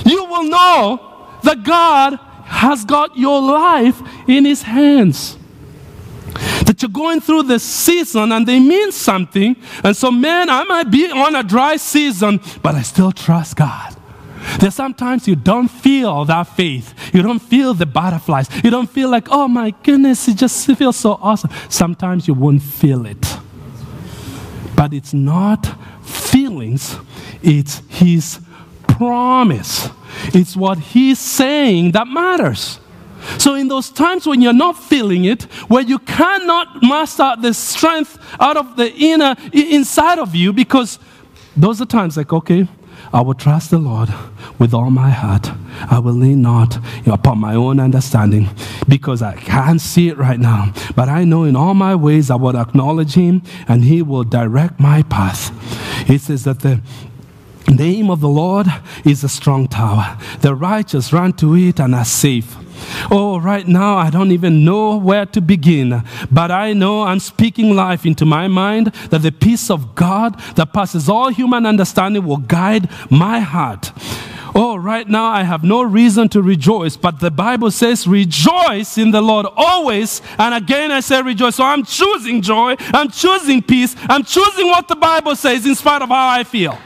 You 0.05 0.25
will 0.25 0.43
know 0.43 1.39
that 1.43 1.63
God 1.63 2.19
has 2.45 2.85
got 2.85 3.17
your 3.17 3.41
life 3.41 3.99
in 4.27 4.45
His 4.45 4.61
hands 4.61 5.37
that 6.65 6.81
you're 6.81 6.89
going 6.89 7.19
through 7.19 7.43
this 7.43 7.63
season 7.63 8.31
and 8.31 8.47
they 8.47 8.59
mean 8.59 8.91
something. 8.91 9.55
And 9.83 9.95
so, 9.95 10.11
man, 10.11 10.49
I 10.49 10.63
might 10.65 10.91
be 10.91 11.09
on 11.09 11.35
a 11.35 11.41
dry 11.41 11.77
season, 11.77 12.39
but 12.61 12.75
I 12.75 12.83
still 12.83 13.11
trust 13.11 13.55
God. 13.55 13.96
There's 14.59 14.75
sometimes 14.75 15.27
you 15.27 15.35
don't 15.35 15.67
feel 15.67 16.25
that 16.25 16.43
faith. 16.43 16.93
You 17.13 17.21
don't 17.21 17.39
feel 17.39 17.73
the 17.73 17.85
butterflies. 17.85 18.49
You 18.63 18.69
don't 18.69 18.89
feel 18.89 19.09
like, 19.09 19.27
oh 19.29 19.47
my 19.47 19.71
goodness, 19.83 20.27
it 20.27 20.37
just 20.37 20.65
feels 20.77 20.95
so 20.95 21.19
awesome. 21.21 21.51
Sometimes 21.69 22.27
you 22.27 22.33
won't 22.33 22.63
feel 22.63 23.05
it. 23.05 23.37
But 24.75 24.93
it's 24.93 25.13
not 25.13 25.65
feelings, 26.03 26.97
it's 27.41 27.81
His 27.89 28.39
promise. 28.87 29.89
It's 30.33 30.55
what 30.55 30.79
He's 30.79 31.19
saying 31.19 31.91
that 31.91 32.07
matters. 32.07 32.79
So, 33.37 33.55
in 33.55 33.67
those 33.67 33.89
times 33.89 34.25
when 34.25 34.41
you're 34.41 34.53
not 34.53 34.77
feeling 34.77 35.25
it, 35.25 35.43
where 35.67 35.83
you 35.83 35.99
cannot 35.99 36.81
muster 36.81 37.33
the 37.39 37.53
strength 37.53 38.17
out 38.39 38.57
of 38.57 38.75
the 38.77 38.93
inner, 38.93 39.35
inside 39.51 40.19
of 40.19 40.33
you, 40.33 40.53
because 40.53 40.99
those 41.55 41.81
are 41.81 41.85
times 41.85 42.15
like, 42.15 42.31
okay, 42.31 42.67
I 43.13 43.21
will 43.21 43.33
trust 43.33 43.71
the 43.71 43.77
Lord 43.77 44.09
with 44.59 44.73
all 44.73 44.89
my 44.89 45.09
heart. 45.09 45.49
I 45.89 45.99
will 45.99 46.13
lean 46.13 46.41
not 46.41 46.77
upon 47.05 47.39
my 47.39 47.55
own 47.55 47.79
understanding 47.79 48.49
because 48.87 49.21
I 49.21 49.35
can't 49.35 49.79
see 49.81 50.09
it 50.09 50.17
right 50.17 50.39
now. 50.39 50.73
But 50.95 51.09
I 51.09 51.23
know 51.23 51.43
in 51.43 51.55
all 51.55 51.73
my 51.73 51.95
ways 51.95 52.29
I 52.29 52.35
will 52.35 52.57
acknowledge 52.57 53.13
Him 53.13 53.41
and 53.67 53.83
He 53.83 54.01
will 54.01 54.23
direct 54.23 54.79
my 54.79 55.03
path. 55.03 55.51
It 56.09 56.21
says 56.21 56.43
that 56.43 56.59
the 56.59 56.81
name 57.67 58.09
of 58.09 58.21
the 58.21 58.29
Lord 58.29 58.67
is 59.05 59.23
a 59.23 59.29
strong 59.29 59.67
tower. 59.67 60.17
The 60.41 60.55
righteous 60.55 61.13
run 61.13 61.33
to 61.33 61.55
it 61.55 61.79
and 61.79 61.95
are 61.95 62.05
safe. 62.05 62.55
Oh, 63.11 63.39
right 63.39 63.67
now, 63.67 63.97
I 63.97 64.09
don't 64.09 64.31
even 64.31 64.65
know 64.65 64.97
where 64.97 65.25
to 65.27 65.41
begin, 65.41 66.03
but 66.31 66.51
I 66.51 66.73
know 66.73 67.03
I'm 67.03 67.19
speaking 67.19 67.75
life 67.75 68.05
into 68.05 68.25
my 68.25 68.47
mind 68.47 68.87
that 69.09 69.21
the 69.21 69.31
peace 69.31 69.69
of 69.69 69.95
God 69.95 70.39
that 70.55 70.73
passes 70.73 71.09
all 71.09 71.29
human 71.29 71.65
understanding 71.65 72.25
will 72.25 72.37
guide 72.37 72.89
my 73.09 73.39
heart. 73.39 73.91
Oh, 74.55 74.75
right 74.75 75.07
now 75.07 75.25
I 75.25 75.43
have 75.43 75.63
no 75.63 75.83
reason 75.83 76.29
to 76.29 76.41
rejoice, 76.41 76.97
but 76.97 77.19
the 77.19 77.29
Bible 77.29 77.69
says, 77.69 78.07
rejoice 78.07 78.97
in 78.97 79.11
the 79.11 79.21
Lord 79.21 79.45
always. 79.55 80.21
And 80.39 80.55
again 80.55 80.91
I 80.91 81.01
say 81.01 81.21
rejoice. 81.21 81.57
So 81.57 81.63
I'm 81.63 81.83
choosing 81.83 82.41
joy, 82.41 82.75
I'm 82.79 83.09
choosing 83.09 83.61
peace, 83.61 83.95
I'm 84.09 84.23
choosing 84.23 84.67
what 84.67 84.87
the 84.87 84.95
Bible 84.95 85.35
says 85.35 85.65
in 85.65 85.75
spite 85.75 86.01
of 86.01 86.09
how 86.09 86.29
I 86.29 86.43
feel. 86.43 86.77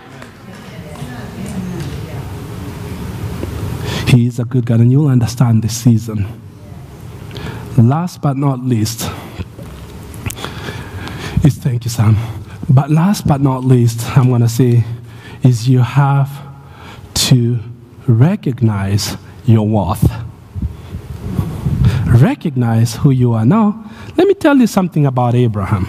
He 4.07 4.27
is 4.27 4.39
a 4.39 4.45
good 4.45 4.65
God, 4.65 4.79
and 4.79 4.91
you'll 4.91 5.07
understand 5.07 5.63
this 5.63 5.75
season. 5.75 6.27
Last 7.77 8.21
but 8.21 8.37
not 8.37 8.59
least, 8.59 9.09
is 11.43 11.57
thank 11.57 11.85
you, 11.85 11.89
Sam. 11.89 12.17
But 12.69 12.91
last 12.91 13.25
but 13.25 13.41
not 13.41 13.63
least, 13.63 14.17
I'm 14.17 14.29
going 14.29 14.41
to 14.41 14.49
say, 14.49 14.83
is 15.43 15.67
you 15.67 15.79
have 15.79 16.29
to 17.13 17.59
recognize 18.07 19.17
your 19.45 19.67
worth. 19.67 20.09
Recognize 22.05 22.95
who 22.97 23.11
you 23.11 23.33
are. 23.33 23.45
Now, 23.45 23.89
let 24.17 24.27
me 24.27 24.33
tell 24.33 24.57
you 24.57 24.67
something 24.67 25.05
about 25.05 25.33
Abraham. 25.33 25.87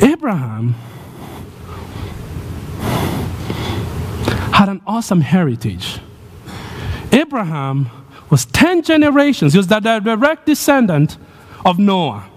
Abraham 0.00 0.74
had 4.52 4.68
an 4.68 4.80
awesome 4.86 5.20
heritage. 5.20 5.98
Abraham 7.14 7.90
was 8.30 8.44
10 8.46 8.82
generations, 8.82 9.52
he 9.52 9.58
was 9.58 9.68
the 9.68 9.80
direct 9.80 10.46
descendant 10.46 11.16
of 11.64 11.78
Noah. 11.78 12.28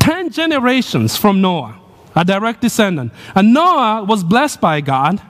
10 0.00 0.30
generations 0.30 1.16
from 1.16 1.40
Noah, 1.40 1.80
a 2.14 2.24
direct 2.24 2.60
descendant. 2.60 3.12
And 3.34 3.52
Noah 3.52 4.04
was 4.04 4.22
blessed 4.22 4.60
by 4.60 4.80
God 4.80 5.20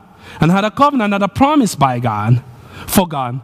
and 0.41 0.51
had 0.51 0.65
a 0.65 0.71
covenant 0.71 1.15
and 1.15 1.23
a 1.23 1.29
promise 1.29 1.75
by 1.75 1.99
God 1.99 2.43
for 2.87 3.07
God. 3.07 3.41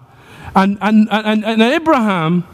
And, 0.55 0.77
and, 0.81 1.09
and, 1.11 1.45
and 1.45 1.63
Abraham 1.63 2.45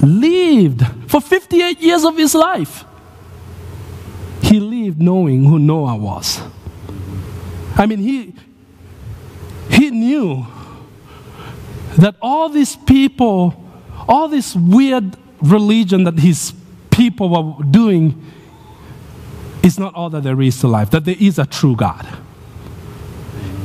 lived 0.00 0.82
for 1.08 1.20
58 1.20 1.80
years 1.80 2.04
of 2.04 2.16
his 2.16 2.34
life. 2.34 2.84
He 4.42 4.60
lived 4.60 5.00
knowing 5.00 5.44
who 5.44 5.58
Noah 5.58 5.96
was. 5.96 6.40
I 7.76 7.86
mean, 7.86 7.98
he, 7.98 8.34
he 9.74 9.90
knew 9.90 10.46
that 11.98 12.16
all 12.22 12.48
these 12.48 12.76
people, 12.76 13.54
all 14.08 14.28
this 14.28 14.54
weird 14.54 15.16
religion 15.42 16.04
that 16.04 16.18
his 16.18 16.54
people 16.90 17.28
were 17.28 17.64
doing, 17.64 18.30
is 19.62 19.78
not 19.78 19.94
all 19.94 20.10
that 20.10 20.22
there 20.22 20.40
is 20.40 20.60
to 20.60 20.68
life, 20.68 20.90
that 20.90 21.04
there 21.04 21.16
is 21.18 21.38
a 21.38 21.46
true 21.46 21.74
God. 21.74 22.06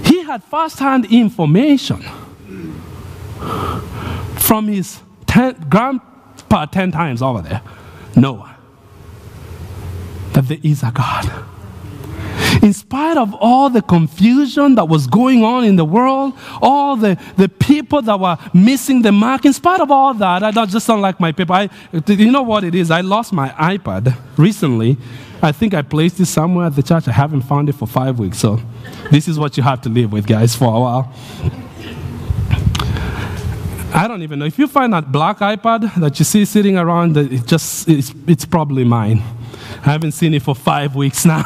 He 0.05 0.23
had 0.23 0.43
first 0.43 0.79
hand 0.79 1.05
information 1.11 2.01
from 4.37 4.67
his 4.67 5.01
ten, 5.27 5.53
grandpa 5.69 6.65
10 6.65 6.91
times 6.91 7.21
over 7.21 7.41
there, 7.41 7.61
Noah, 8.15 8.57
that 10.33 10.47
there 10.47 10.59
is 10.63 10.81
a 10.81 10.91
God 10.91 11.29
in 12.61 12.73
spite 12.73 13.17
of 13.17 13.33
all 13.35 13.69
the 13.69 13.81
confusion 13.81 14.75
that 14.75 14.85
was 14.85 15.07
going 15.07 15.43
on 15.43 15.63
in 15.63 15.75
the 15.75 15.85
world, 15.85 16.33
all 16.61 16.95
the, 16.95 17.17
the 17.37 17.49
people 17.49 18.01
that 18.01 18.19
were 18.19 18.37
missing 18.53 19.01
the 19.01 19.11
mark, 19.11 19.45
in 19.45 19.53
spite 19.53 19.79
of 19.79 19.91
all 19.91 20.13
that, 20.13 20.43
I 20.43 20.65
just 20.65 20.87
don't 20.87 21.01
like 21.01 21.19
my 21.19 21.31
paper. 21.31 21.53
I, 21.53 21.69
you 22.07 22.31
know 22.31 22.41
what 22.41 22.63
it 22.63 22.75
is? 22.75 22.91
I 22.91 23.01
lost 23.01 23.33
my 23.33 23.49
iPad 23.49 24.15
recently. 24.37 24.97
I 25.41 25.51
think 25.53 25.73
I 25.73 25.81
placed 25.81 26.19
it 26.19 26.25
somewhere 26.25 26.65
at 26.65 26.75
the 26.75 26.83
church. 26.83 27.07
I 27.07 27.13
haven't 27.13 27.41
found 27.41 27.69
it 27.69 27.73
for 27.73 27.87
five 27.87 28.19
weeks. 28.19 28.37
So 28.39 28.59
this 29.09 29.27
is 29.27 29.39
what 29.39 29.55
you 29.55 29.63
have 29.63 29.81
to 29.81 29.89
live 29.89 30.11
with, 30.11 30.27
guys, 30.27 30.55
for 30.55 30.65
a 30.65 30.79
while. 30.79 31.13
I 33.93 34.07
don't 34.07 34.21
even 34.21 34.39
know. 34.39 34.45
If 34.45 34.59
you 34.59 34.67
find 34.67 34.93
that 34.93 35.11
black 35.11 35.39
iPad 35.39 35.95
that 35.95 36.19
you 36.19 36.25
see 36.25 36.45
sitting 36.45 36.77
around, 36.77 37.17
it 37.17 37.45
just, 37.45 37.87
it's, 37.87 38.13
it's 38.27 38.45
probably 38.45 38.83
mine. 38.83 39.23
I 39.85 39.91
haven't 39.91 40.11
seen 40.11 40.33
it 40.33 40.41
for 40.43 40.55
five 40.55 40.95
weeks 40.95 41.25
now. 41.25 41.43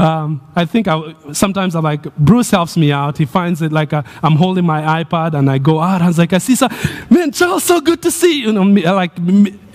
Um, 0.00 0.40
I 0.56 0.64
think 0.64 0.88
I, 0.88 1.14
sometimes 1.32 1.76
I'm 1.76 1.84
like, 1.84 2.02
Bruce 2.16 2.50
helps 2.50 2.74
me 2.78 2.90
out. 2.90 3.18
He 3.18 3.26
finds 3.26 3.60
it 3.60 3.70
like 3.70 3.92
i 3.92 4.02
am 4.22 4.32
holding 4.32 4.64
my 4.64 5.04
iPad 5.04 5.34
and 5.34 5.50
I 5.50 5.58
go 5.58 5.78
out. 5.78 6.00
I 6.00 6.06
was 6.06 6.16
like, 6.16 6.32
I 6.32 6.38
see 6.38 6.54
some, 6.54 6.70
man, 7.10 7.32
Charles, 7.32 7.64
so 7.64 7.82
good 7.82 8.00
to 8.02 8.10
see 8.10 8.40
you. 8.40 8.46
you 8.46 8.52
know, 8.52 8.64
me, 8.64 8.82
like 8.82 9.12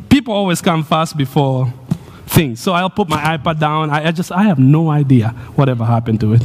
people 0.09 0.33
always 0.33 0.61
come 0.61 0.83
fast 0.83 1.15
before 1.15 1.71
things. 2.25 2.59
So 2.59 2.71
I'll 2.71 2.89
put 2.89 3.07
my 3.07 3.37
iPad 3.37 3.59
down. 3.59 3.91
I, 3.91 4.07
I 4.07 4.11
just, 4.11 4.31
I 4.31 4.43
have 4.45 4.57
no 4.57 4.89
idea 4.89 5.29
whatever 5.53 5.85
happened 5.85 6.19
to 6.21 6.33
it. 6.33 6.41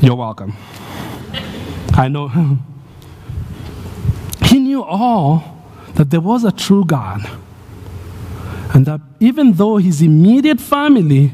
You're 0.00 0.14
welcome. 0.14 0.54
I 1.94 2.06
know. 2.06 2.28
he 4.44 4.60
knew 4.60 4.84
all 4.84 5.64
that 5.94 6.10
there 6.10 6.20
was 6.20 6.44
a 6.44 6.52
true 6.52 6.84
God 6.84 7.28
and 8.76 8.84
that 8.84 9.00
even 9.20 9.54
though 9.54 9.78
his 9.78 10.02
immediate 10.02 10.60
family 10.60 11.32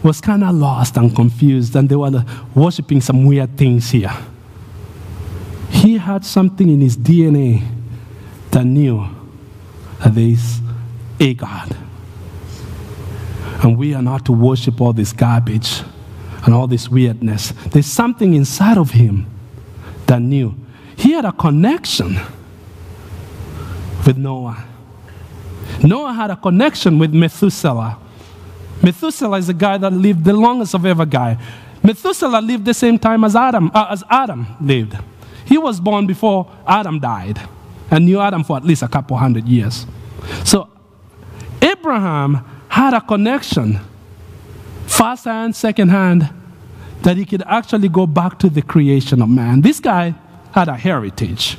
was 0.00 0.20
kind 0.20 0.44
of 0.44 0.54
lost 0.54 0.96
and 0.96 1.12
confused 1.12 1.74
and 1.74 1.88
they 1.88 1.96
were 1.96 2.24
worshiping 2.54 3.00
some 3.00 3.26
weird 3.26 3.58
things 3.58 3.90
here, 3.90 4.16
he 5.70 5.98
had 5.98 6.24
something 6.24 6.68
in 6.68 6.80
his 6.80 6.96
DNA 6.96 7.68
that 8.52 8.64
knew 8.64 9.04
that 9.98 10.14
there 10.14 10.22
is 10.22 10.60
a 11.18 11.34
God. 11.34 11.76
And 13.64 13.76
we 13.76 13.92
are 13.94 14.02
not 14.02 14.24
to 14.26 14.32
worship 14.32 14.80
all 14.80 14.92
this 14.92 15.12
garbage 15.12 15.82
and 16.44 16.54
all 16.54 16.68
this 16.68 16.88
weirdness. 16.88 17.50
There's 17.72 17.86
something 17.86 18.34
inside 18.34 18.78
of 18.78 18.92
him 18.92 19.26
that 20.06 20.22
knew. 20.22 20.54
He 20.94 21.10
had 21.10 21.24
a 21.24 21.32
connection 21.32 22.20
with 24.06 24.16
Noah. 24.16 24.68
Noah 25.82 26.12
had 26.12 26.30
a 26.30 26.36
connection 26.36 26.98
with 26.98 27.12
Methuselah. 27.12 27.98
Methuselah 28.82 29.38
is 29.38 29.46
the 29.46 29.54
guy 29.54 29.78
that 29.78 29.92
lived 29.92 30.24
the 30.24 30.32
longest 30.32 30.74
of 30.74 30.84
ever 30.84 31.06
guy. 31.06 31.38
Methuselah 31.82 32.40
lived 32.40 32.64
the 32.64 32.74
same 32.74 32.98
time 32.98 33.24
as 33.24 33.34
Adam, 33.34 33.70
uh, 33.74 33.88
as 33.90 34.04
Adam 34.10 34.46
lived. 34.60 34.96
He 35.44 35.58
was 35.58 35.80
born 35.80 36.06
before 36.06 36.50
Adam 36.66 36.98
died 37.00 37.40
and 37.90 38.06
knew 38.06 38.20
Adam 38.20 38.44
for 38.44 38.56
at 38.56 38.64
least 38.64 38.82
a 38.82 38.88
couple 38.88 39.16
hundred 39.16 39.46
years. 39.46 39.86
So 40.44 40.68
Abraham 41.60 42.44
had 42.68 42.94
a 42.94 43.00
connection, 43.00 43.80
first 44.86 45.24
hand, 45.24 45.54
second 45.54 45.90
hand, 45.90 46.30
that 47.02 47.16
he 47.16 47.24
could 47.24 47.42
actually 47.46 47.88
go 47.88 48.06
back 48.06 48.38
to 48.38 48.48
the 48.48 48.62
creation 48.62 49.20
of 49.20 49.28
man. 49.28 49.60
This 49.60 49.80
guy 49.80 50.14
had 50.52 50.68
a 50.68 50.76
heritage. 50.76 51.58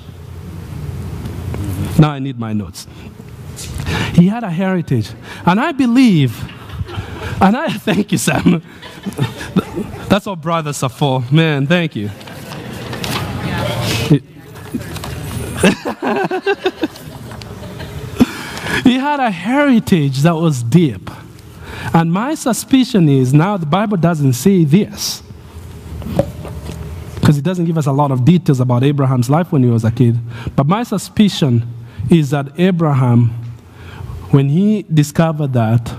Now 1.99 2.12
I 2.12 2.19
need 2.19 2.39
my 2.39 2.54
notes. 2.54 2.88
He 4.15 4.28
had 4.28 4.43
a 4.43 4.49
heritage. 4.49 5.10
And 5.45 5.60
I 5.60 5.71
believe, 5.71 6.39
and 7.41 7.58
I 7.58 7.69
thank 7.69 8.12
you, 8.12 8.17
Sam. 8.17 8.62
That's 10.08 10.26
what 10.26 10.41
brothers 10.41 10.82
are 10.84 10.89
for. 10.89 11.23
Man, 11.32 11.67
thank 11.67 11.95
you. 11.95 12.08
he 18.84 18.97
had 18.97 19.19
a 19.19 19.32
heritage 19.32 20.19
that 20.19 20.36
was 20.36 20.63
deep. 20.63 21.10
And 21.93 22.12
my 22.12 22.36
suspicion 22.36 23.10
is 23.10 23.34
now 23.34 23.58
the 23.58 23.65
Bible 23.65 23.97
doesn't 23.97 24.34
say 24.34 24.63
this. 24.63 25.21
Because 27.15 27.38
it 27.38 27.43
doesn't 27.43 27.65
give 27.65 27.78
us 27.78 27.86
a 27.86 27.91
lot 27.91 28.12
of 28.12 28.26
details 28.26 28.60
about 28.60 28.84
Abraham's 28.84 29.30
life 29.30 29.52
when 29.52 29.63
he 29.63 29.69
was 29.69 29.86
a 29.86 29.91
kid. 29.91 30.17
But 30.56 30.67
my 30.67 30.84
suspicion 30.84 31.65
is 32.10 32.32
that 32.32 32.60
Abraham 32.60 33.42
when 34.33 34.49
he 34.49 34.81
discovered 34.91 35.53
that, 35.53 35.95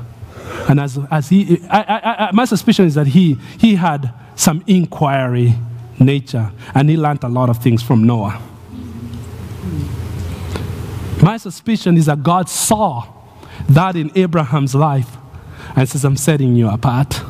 and 0.68 0.80
as, 0.80 0.98
as 1.08 1.28
he, 1.28 1.62
I, 1.70 1.80
I, 1.82 2.26
I, 2.26 2.32
my 2.32 2.44
suspicion 2.44 2.84
is 2.84 2.96
that 2.96 3.06
he, 3.06 3.34
he 3.58 3.76
had 3.76 4.12
some 4.34 4.64
inquiry 4.66 5.54
nature 6.00 6.50
and 6.74 6.90
he 6.90 6.96
learned 6.96 7.22
a 7.22 7.28
lot 7.28 7.48
of 7.48 7.62
things 7.62 7.80
from 7.80 8.02
Noah. 8.02 8.42
My 11.22 11.36
suspicion 11.36 11.96
is 11.96 12.06
that 12.06 12.24
God 12.24 12.48
saw 12.48 13.06
that 13.68 13.94
in 13.94 14.10
Abraham's 14.16 14.74
life 14.74 15.16
and 15.76 15.88
says, 15.88 16.04
I'm 16.04 16.16
setting 16.16 16.56
you 16.56 16.68
apart. 16.68 17.22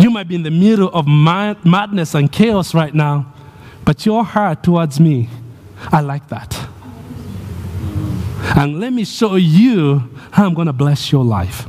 You 0.00 0.10
might 0.10 0.26
be 0.26 0.34
in 0.34 0.42
the 0.42 0.50
middle 0.50 0.88
of 0.88 1.06
mad, 1.06 1.64
madness 1.64 2.16
and 2.16 2.32
chaos 2.32 2.74
right 2.74 2.92
now, 2.92 3.32
but 3.84 4.04
your 4.04 4.24
heart 4.24 4.64
towards 4.64 4.98
me, 4.98 5.28
I 5.92 6.00
like 6.00 6.28
that. 6.30 6.57
And 8.56 8.80
let 8.80 8.92
me 8.92 9.04
show 9.04 9.36
you 9.36 10.10
how 10.30 10.46
I'm 10.46 10.54
going 10.54 10.66
to 10.66 10.72
bless 10.72 11.12
your 11.12 11.24
life. 11.24 11.66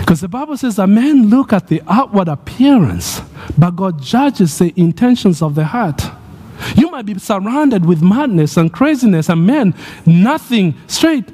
Because 0.00 0.20
the 0.20 0.28
Bible 0.28 0.56
says 0.56 0.76
that 0.76 0.86
men 0.86 1.30
look 1.30 1.52
at 1.52 1.66
the 1.66 1.82
outward 1.88 2.28
appearance, 2.28 3.20
but 3.58 3.72
God 3.72 4.00
judges 4.00 4.56
the 4.58 4.72
intentions 4.76 5.42
of 5.42 5.56
the 5.56 5.64
heart. 5.64 6.02
You 6.76 6.90
might 6.90 7.06
be 7.06 7.18
surrounded 7.18 7.84
with 7.84 8.02
madness 8.02 8.56
and 8.56 8.72
craziness 8.72 9.28
and 9.28 9.44
men, 9.44 9.74
nothing 10.04 10.74
straight. 10.86 11.28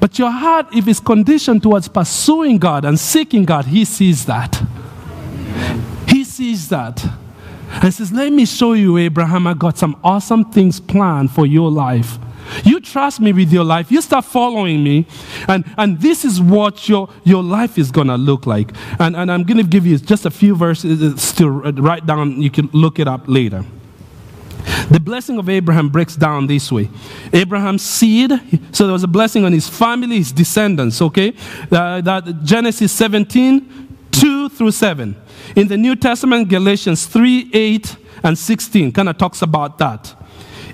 But 0.00 0.18
your 0.18 0.30
heart, 0.30 0.66
if 0.74 0.88
it's 0.88 1.00
conditioned 1.00 1.62
towards 1.62 1.88
pursuing 1.88 2.58
God 2.58 2.84
and 2.84 2.98
seeking 2.98 3.44
God, 3.44 3.66
He 3.66 3.84
sees 3.84 4.26
that. 4.26 4.62
He 6.08 6.24
sees 6.24 6.68
that. 6.70 7.04
And 7.70 7.92
says, 7.92 8.12
Let 8.12 8.32
me 8.32 8.44
show 8.46 8.72
you, 8.72 8.96
Abraham, 8.98 9.46
I 9.46 9.54
got 9.54 9.78
some 9.78 9.98
awesome 10.02 10.50
things 10.50 10.80
planned 10.80 11.30
for 11.30 11.46
your 11.46 11.70
life. 11.70 12.18
You 12.64 12.80
trust 12.80 13.20
me 13.20 13.32
with 13.32 13.52
your 13.52 13.64
life. 13.64 13.90
You 13.90 14.00
start 14.00 14.24
following 14.24 14.82
me. 14.82 15.06
And, 15.48 15.64
and 15.76 16.00
this 16.00 16.24
is 16.24 16.40
what 16.40 16.88
your, 16.88 17.08
your 17.24 17.42
life 17.42 17.78
is 17.78 17.90
going 17.90 18.06
to 18.06 18.16
look 18.16 18.46
like. 18.46 18.72
And, 18.98 19.16
and 19.16 19.30
I'm 19.30 19.44
going 19.44 19.58
to 19.58 19.68
give 19.68 19.86
you 19.86 19.98
just 19.98 20.24
a 20.24 20.30
few 20.30 20.56
verses 20.56 21.32
to 21.32 21.48
write 21.50 22.06
down. 22.06 22.40
You 22.40 22.50
can 22.50 22.70
look 22.72 22.98
it 22.98 23.08
up 23.08 23.22
later. 23.26 23.64
The 24.90 25.00
blessing 25.00 25.38
of 25.38 25.48
Abraham 25.48 25.88
breaks 25.88 26.16
down 26.16 26.46
this 26.46 26.70
way 26.70 26.88
Abraham's 27.32 27.82
seed, 27.82 28.30
so 28.72 28.84
there 28.84 28.92
was 28.92 29.04
a 29.04 29.08
blessing 29.08 29.44
on 29.44 29.52
his 29.52 29.68
family, 29.68 30.16
his 30.16 30.32
descendants, 30.32 31.00
okay? 31.00 31.34
Uh, 31.70 32.00
that 32.00 32.42
Genesis 32.42 32.92
17, 32.92 33.87
2 34.12 34.48
through 34.48 34.70
7. 34.70 35.16
In 35.56 35.68
the 35.68 35.76
New 35.76 35.96
Testament, 35.96 36.48
Galatians 36.48 37.06
3, 37.06 37.50
8, 37.52 37.96
and 38.24 38.38
16 38.38 38.92
kind 38.92 39.08
of 39.08 39.18
talks 39.18 39.42
about 39.42 39.78
that. 39.78 40.14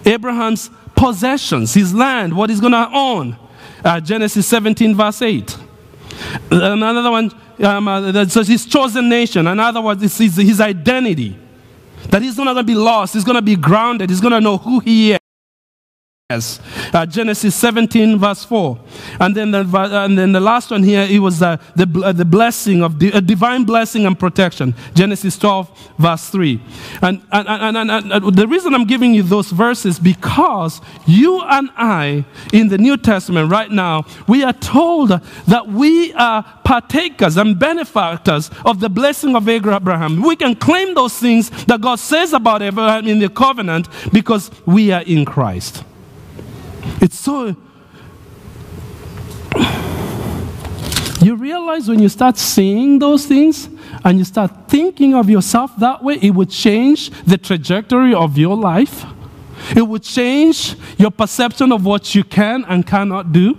Abraham's 0.05 0.71
possessions, 0.95 1.75
his 1.75 1.95
land, 1.95 2.37
what 2.37 2.51
he's 2.51 2.61
going 2.61 2.73
to 2.73 2.89
own. 2.93 3.37
Uh, 3.85 4.01
Genesis 4.01 4.47
17, 4.47 4.95
verse 4.95 5.21
8. 5.23 5.59
Another 6.51 7.11
one, 7.11 7.31
um, 7.63 7.89
uh, 7.89 8.27
so 8.27 8.43
his 8.43 8.67
chosen 8.67 9.09
nation. 9.09 9.47
Another 9.47 9.81
one 9.81 10.03
is 10.03 10.17
his, 10.17 10.37
his 10.37 10.61
identity. 10.61 11.39
That 12.11 12.23
he's 12.23 12.37
not 12.37 12.45
going 12.45 12.57
to 12.57 12.63
be 12.63 12.75
lost. 12.75 13.15
He's 13.15 13.25
going 13.25 13.37
to 13.37 13.43
be 13.43 13.57
grounded. 13.57 14.11
He's 14.11 14.21
going 14.21 14.33
to 14.33 14.41
know 14.41 14.59
who 14.59 14.81
he 14.81 15.13
is. 15.13 15.19
Uh, 16.93 17.07
Genesis 17.07 17.55
17, 17.55 18.19
verse 18.19 18.45
4. 18.45 18.79
And 19.21 19.35
then 19.35 19.51
the, 19.51 19.61
and 19.93 20.19
then 20.19 20.33
the 20.33 20.41
last 20.41 20.71
one 20.71 20.83
here, 20.83 21.07
it 21.09 21.19
was 21.19 21.43
uh, 21.43 21.57
the, 21.77 22.03
uh, 22.05 22.13
the 22.13 22.25
blessing 22.25 22.83
of 22.83 22.99
the, 22.99 23.21
divine 23.21 23.65
blessing 23.65 24.07
and 24.07 24.19
protection. 24.19 24.75
Genesis 24.95 25.39
12, 25.39 25.93
verse 25.99 26.31
3. 26.31 26.61
And, 27.03 27.23
and, 27.33 27.49
and, 27.49 27.91
and, 27.91 28.13
and 28.13 28.37
the 28.37 28.47
reason 28.47 28.75
I'm 28.75 28.87
giving 28.87 29.15
you 29.15 29.23
those 29.23 29.51
verses 29.51 29.99
because 29.99 30.81
you 31.07 31.43
and 31.43 31.71
I, 31.77 32.25
in 32.53 32.69
the 32.69 32.79
New 32.79 32.97
Testament 32.97 33.51
right 33.51 33.71
now, 33.71 34.05
we 34.27 34.43
are 34.45 34.53
told 34.53 35.09
that 35.09 35.69
we 35.69 36.13
are 36.15 36.43
partakers 36.65 37.37
and 37.37 37.59
benefactors 37.59 38.51
of 38.65 38.81
the 38.81 38.89
blessing 38.89 39.37
of 39.37 39.49
Abraham. 39.49 40.23
We 40.23 40.37
can 40.37 40.55
claim 40.55 40.95
those 40.95 41.17
things 41.19 41.51
that 41.67 41.81
God 41.81 41.99
says 41.99 42.33
about 42.33 42.63
Abraham 42.63 43.07
in 43.07 43.19
the 43.19 43.29
covenant 43.29 43.89
because 44.13 44.51
we 44.67 44.93
are 44.93 45.03
in 45.03 45.25
Christ. 45.25 45.85
It's 47.05 47.21
so. 47.21 47.55
You 51.21 51.37
realize 51.37 51.87
when 51.87 51.99
you 51.99 52.09
start 52.09 52.39
seeing 52.39 52.99
those 52.99 53.27
things 53.27 53.69
and 54.03 54.17
you 54.17 54.25
start 54.25 54.69
thinking 54.69 55.15
of 55.15 55.29
yourself 55.29 55.77
that 55.81 56.03
way, 56.03 56.15
it 56.23 56.31
would 56.31 56.49
change 56.49 57.11
the 57.25 57.37
trajectory 57.37 58.15
of 58.15 58.39
your 58.39 58.57
life. 58.57 59.05
It 59.77 59.87
would 59.87 60.03
change 60.03 60.77
your 60.97 61.11
perception 61.11 61.73
of 61.73 61.85
what 61.85 62.15
you 62.15 62.25
can 62.25 62.65
and 62.65 62.87
cannot 62.87 63.35
do. 63.35 63.59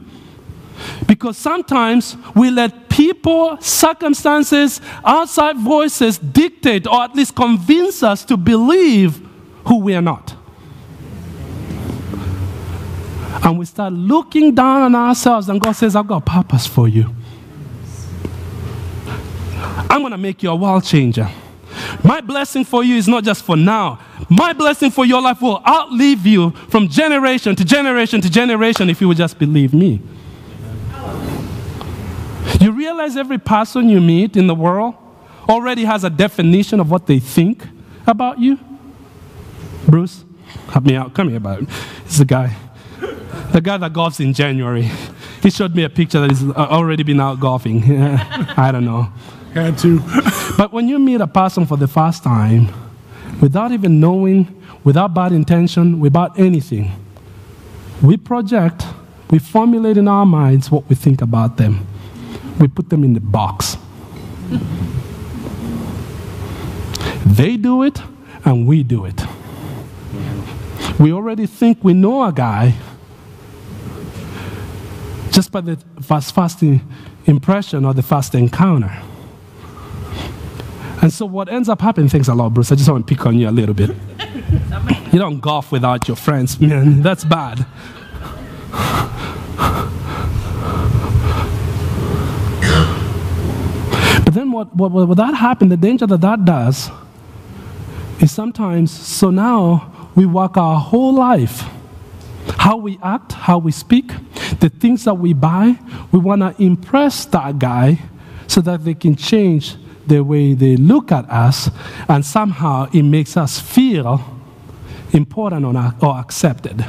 Because 1.05 1.37
sometimes 1.37 2.17
we 2.33 2.49
let 2.49 2.89
people, 2.89 3.61
circumstances, 3.61 4.81
outside 5.03 5.57
voices 5.57 6.17
dictate 6.17 6.87
or 6.87 7.03
at 7.03 7.13
least 7.13 7.35
convince 7.35 8.01
us 8.01 8.25
to 8.25 8.37
believe 8.37 9.21
who 9.65 9.77
we 9.77 9.93
are 9.93 10.01
not 10.01 10.34
and 13.43 13.59
we 13.59 13.65
start 13.65 13.93
looking 13.93 14.55
down 14.55 14.81
on 14.81 14.95
ourselves, 14.95 15.49
and 15.49 15.59
God 15.59 15.73
says, 15.73 15.95
I've 15.95 16.07
got 16.07 16.17
a 16.17 16.31
purpose 16.31 16.65
for 16.67 16.87
you. 16.87 17.13
I'm 19.89 20.01
going 20.01 20.11
to 20.11 20.17
make 20.17 20.43
you 20.43 20.49
a 20.49 20.55
world 20.55 20.83
changer. 20.83 21.29
My 22.03 22.21
blessing 22.21 22.63
for 22.63 22.83
you 22.83 22.95
is 22.95 23.07
not 23.07 23.23
just 23.23 23.43
for 23.43 23.57
now. 23.57 23.99
My 24.29 24.53
blessing 24.53 24.91
for 24.91 25.05
your 25.05 25.21
life 25.21 25.41
will 25.41 25.61
outlive 25.67 26.25
you 26.25 26.51
from 26.69 26.87
generation 26.87 27.55
to 27.55 27.65
generation 27.65 28.21
to 28.21 28.29
generation 28.29 28.89
if 28.89 29.01
you 29.01 29.07
would 29.07 29.17
just 29.17 29.37
believe 29.37 29.73
me. 29.73 30.01
You 32.59 32.71
realize 32.71 33.17
every 33.17 33.37
person 33.37 33.89
you 33.89 33.99
meet 33.99 34.37
in 34.37 34.47
the 34.47 34.55
world 34.55 34.95
already 35.49 35.85
has 35.85 36.03
a 36.03 36.09
definition 36.09 36.79
of 36.79 36.89
what 36.89 37.07
they 37.07 37.19
think 37.19 37.67
about 38.07 38.39
you? 38.39 38.59
Bruce, 39.87 40.23
help 40.69 40.85
me 40.85 40.95
out. 40.95 41.13
Come 41.13 41.29
here, 41.29 41.37
about 41.37 41.63
It's 42.05 42.19
a 42.19 42.25
guy. 42.25 42.55
The 43.55 43.61
guy 43.61 43.77
that 43.77 43.93
golfs 43.93 44.19
in 44.19 44.33
January. 44.33 44.91
He 45.41 45.49
showed 45.49 45.75
me 45.75 45.83
a 45.83 45.89
picture 45.89 46.19
that 46.19 46.29
he's 46.29 46.43
uh, 46.43 46.53
already 46.55 47.03
been 47.03 47.21
out 47.21 47.39
golfing. 47.39 47.83
I 48.57 48.69
don't 48.71 48.83
know. 48.83 49.03
Had 49.53 49.77
to. 49.77 49.99
but 50.57 50.73
when 50.73 50.89
you 50.89 50.99
meet 50.99 51.21
a 51.21 51.27
person 51.27 51.65
for 51.65 51.77
the 51.77 51.87
first 51.87 52.23
time, 52.23 52.67
without 53.39 53.71
even 53.71 53.99
knowing, 54.01 54.61
without 54.83 55.13
bad 55.13 55.31
intention, 55.31 56.01
without 56.01 56.37
anything, 56.37 56.91
we 58.01 58.17
project, 58.17 58.83
we 59.29 59.39
formulate 59.39 59.97
in 59.97 60.07
our 60.09 60.25
minds 60.25 60.69
what 60.69 60.89
we 60.89 60.95
think 60.95 61.21
about 61.21 61.55
them. 61.55 61.87
We 62.59 62.67
put 62.67 62.89
them 62.89 63.03
in 63.05 63.13
the 63.13 63.21
box. 63.21 63.77
they 67.25 67.55
do 67.55 67.83
it, 67.83 68.01
and 68.43 68.67
we 68.67 68.83
do 68.83 69.05
it. 69.05 69.21
We 70.99 71.13
already 71.13 71.45
think 71.45 71.83
we 71.83 71.93
know 71.93 72.23
a 72.23 72.33
guy 72.33 72.73
just 75.35 75.51
by 75.51 75.59
the 75.59 75.77
first, 76.01 76.33
first 76.33 76.63
impression 77.25 77.83
or 77.83 77.93
the 77.93 78.01
first 78.01 78.33
encounter. 78.35 79.03
And 81.01 81.11
so 81.11 81.25
what 81.25 81.49
ends 81.49 81.67
up 81.67 81.81
happening, 81.81 82.07
thanks 82.07 82.29
a 82.29 82.33
lot, 82.33 82.53
Bruce. 82.53 82.71
I 82.71 82.75
just 82.75 82.89
want 82.89 83.05
to 83.05 83.13
pick 83.13 83.25
on 83.25 83.37
you 83.37 83.49
a 83.49 83.51
little 83.51 83.75
bit. 83.75 83.89
you 85.11 85.19
don't 85.19 85.41
golf 85.41 85.73
without 85.73 86.07
your 86.07 86.15
friends, 86.15 86.59
man. 86.61 87.01
That's 87.01 87.25
bad. 87.25 87.65
But 94.23 94.33
then 94.33 94.53
what, 94.53 94.73
what, 94.73 94.91
what 94.91 95.17
that 95.17 95.35
happened, 95.35 95.69
the 95.69 95.77
danger 95.77 96.07
that 96.07 96.21
that 96.21 96.45
does 96.45 96.89
is 98.21 98.31
sometimes, 98.31 98.89
so 98.89 99.31
now 99.31 100.09
we 100.15 100.25
work 100.25 100.55
our 100.55 100.79
whole 100.79 101.13
life 101.13 101.65
how 102.65 102.77
we 102.77 102.97
act, 103.03 103.33
how 103.33 103.59
we 103.59 103.71
speak, 103.71 104.11
the 104.59 104.69
things 104.69 105.03
that 105.05 105.13
we 105.15 105.33
buy, 105.33 105.77
we 106.11 106.19
want 106.19 106.41
to 106.41 106.63
impress 106.63 107.25
that 107.25 107.59
guy 107.59 107.99
so 108.47 108.61
that 108.61 108.85
they 108.85 108.93
can 108.93 109.15
change 109.15 109.75
the 110.07 110.23
way 110.23 110.53
they 110.53 110.77
look 110.77 111.11
at 111.11 111.29
us, 111.29 111.69
and 112.07 112.23
somehow 112.23 112.87
it 112.93 113.01
makes 113.03 113.35
us 113.37 113.59
feel 113.59 114.21
important 115.13 115.65
or 116.01 116.17
accepted. 116.17 116.85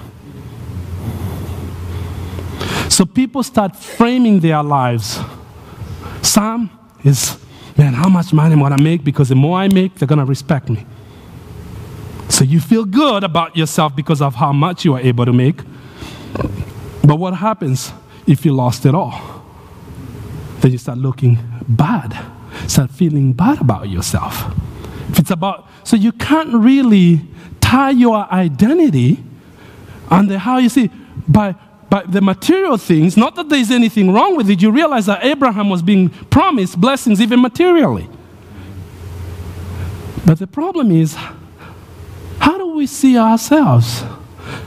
So 2.91 3.05
people 3.05 3.43
start 3.43 3.75
framing 3.75 4.41
their 4.41 4.63
lives. 4.63 5.19
Some 6.23 6.71
is, 7.05 7.39
man, 7.77 7.95
how 7.95 8.09
much 8.09 8.33
money 8.33 8.53
am 8.53 8.63
I 8.63 8.77
to 8.77 8.83
make? 8.83 9.03
Because 9.03 9.29
the 9.31 9.35
more 9.35 9.59
I 9.59 9.69
make, 9.69 9.95
they're 9.95 10.09
to 10.09 10.25
respect 10.25 10.69
me. 10.69 10.85
So 12.29 12.45
you 12.45 12.61
feel 12.61 12.85
good 12.85 13.25
about 13.25 13.57
yourself 13.57 13.95
because 13.97 14.21
of 14.21 14.35
how 14.35 14.53
much 14.53 14.85
you 14.85 14.95
are 14.95 15.01
able 15.01 15.25
to 15.25 15.33
make. 15.33 15.61
But 17.07 17.17
what 17.17 17.35
happens 17.35 17.93
if 18.27 18.45
you 18.45 18.53
lost 18.53 18.85
it 18.85 18.95
all? 18.95 19.45
Then 20.61 20.73
you 20.73 20.79
start 20.79 20.99
looking 20.99 21.39
bad, 21.69 22.19
start 22.67 22.91
feeling 22.91 23.33
bad 23.33 23.61
about 23.61 23.89
yourself. 23.89 24.53
If 25.11 25.21
it's 25.21 25.31
about, 25.31 25.69
so 25.85 25.97
you 25.97 26.11
can't 26.11 26.53
really 26.53 27.21
tie 27.61 27.91
your 27.91 28.31
identity 28.33 29.23
the 30.11 30.39
how 30.39 30.59
you 30.59 30.69
see 30.69 30.91
by 31.29 31.55
by 31.89 32.03
the 32.03 32.21
material 32.21 32.77
things, 32.77 33.17
not 33.17 33.37
that 33.37 33.49
there's 33.49 33.71
anything 33.71 34.13
wrong 34.13 34.37
with 34.37 34.51
it, 34.51 34.61
you 34.61 34.73
realize 34.73 35.07
that 35.07 35.25
Abraham 35.25 35.71
was 35.71 35.83
being 35.83 36.09
promised 36.09 36.81
blessings 36.81 37.21
even 37.21 37.41
materially. 37.41 38.09
But 40.25 40.41
the 40.41 40.49
problem 40.49 40.91
is, 40.91 41.15
how 42.41 42.59
do 42.59 42.67
we 42.75 42.89
see 42.89 43.17
ourselves? 43.17 44.03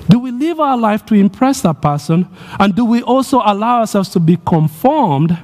Do 0.07 0.19
we 0.19 0.31
live 0.31 0.59
our 0.59 0.77
life 0.77 1.05
to 1.07 1.15
impress 1.15 1.61
that 1.61 1.81
person? 1.81 2.27
And 2.59 2.75
do 2.75 2.85
we 2.85 3.01
also 3.01 3.41
allow 3.43 3.79
ourselves 3.79 4.09
to 4.09 4.19
be 4.19 4.37
conformed 4.45 5.37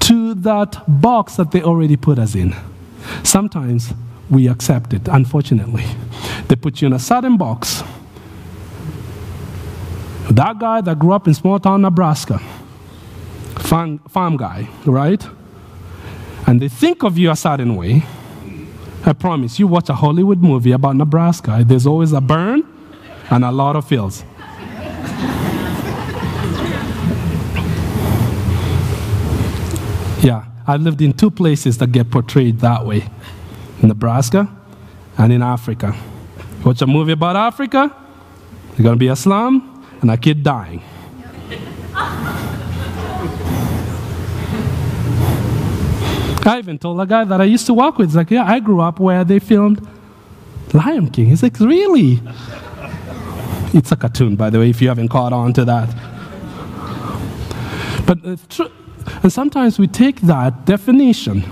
to 0.00 0.34
that 0.34 0.82
box 0.86 1.36
that 1.36 1.50
they 1.50 1.62
already 1.62 1.96
put 1.96 2.18
us 2.18 2.34
in? 2.34 2.54
Sometimes 3.22 3.92
we 4.30 4.48
accept 4.48 4.92
it, 4.92 5.08
unfortunately. 5.08 5.84
They 6.48 6.56
put 6.56 6.80
you 6.80 6.86
in 6.86 6.92
a 6.92 6.98
certain 6.98 7.36
box. 7.36 7.82
That 10.30 10.58
guy 10.58 10.80
that 10.80 10.98
grew 10.98 11.12
up 11.12 11.26
in 11.26 11.34
small 11.34 11.58
town 11.58 11.82
Nebraska, 11.82 12.38
farm, 13.58 13.98
farm 14.08 14.36
guy, 14.36 14.68
right? 14.86 15.26
And 16.46 16.60
they 16.60 16.68
think 16.68 17.02
of 17.02 17.18
you 17.18 17.30
a 17.30 17.36
certain 17.36 17.76
way 17.76 18.04
I 19.04 19.12
promise 19.12 19.58
you, 19.58 19.66
watch 19.66 19.88
a 19.88 19.94
Hollywood 19.94 20.42
movie 20.42 20.70
about 20.70 20.94
Nebraska, 20.94 21.64
there's 21.66 21.86
always 21.86 22.12
a 22.12 22.20
burn 22.20 22.62
and 23.32 23.46
a 23.46 23.50
lot 23.50 23.76
of 23.76 23.88
fields. 23.88 24.24
Yeah, 30.22 30.44
I've 30.66 30.82
lived 30.82 31.00
in 31.00 31.14
two 31.14 31.30
places 31.30 31.78
that 31.78 31.90
get 31.92 32.10
portrayed 32.10 32.60
that 32.60 32.86
way 32.86 33.08
Nebraska 33.82 34.54
and 35.16 35.32
in 35.32 35.42
Africa. 35.42 35.96
Watch 36.64 36.82
a 36.82 36.86
movie 36.86 37.12
about 37.12 37.34
Africa, 37.34 37.90
there's 38.76 38.88
to 38.88 38.96
be 38.96 39.08
a 39.08 39.16
slum 39.16 39.82
and 40.02 40.10
a 40.10 40.16
kid 40.18 40.42
dying. 40.42 40.82
I 46.44 46.58
even 46.58 46.78
told 46.78 47.00
a 47.00 47.06
guy 47.06 47.24
that 47.24 47.40
I 47.40 47.44
used 47.44 47.66
to 47.66 47.74
walk 47.74 47.98
with, 47.98 48.14
like, 48.14 48.30
yeah, 48.30 48.44
I 48.44 48.60
grew 48.60 48.80
up 48.80 49.00
where 49.00 49.24
they 49.24 49.38
filmed 49.38 49.86
Lion 50.74 51.08
King. 51.08 51.26
He's 51.26 51.42
like, 51.42 51.58
really? 51.60 52.20
It's 53.74 53.90
a 53.92 53.96
cartoon, 53.96 54.36
by 54.36 54.50
the 54.50 54.58
way, 54.58 54.70
if 54.70 54.82
you 54.82 54.88
haven't 54.88 55.08
caught 55.08 55.32
on 55.32 55.52
to 55.54 55.64
that. 55.64 55.88
But 58.06 58.18
and 59.22 59.32
sometimes 59.32 59.78
we 59.78 59.86
take 59.86 60.20
that 60.22 60.64
definition 60.64 61.44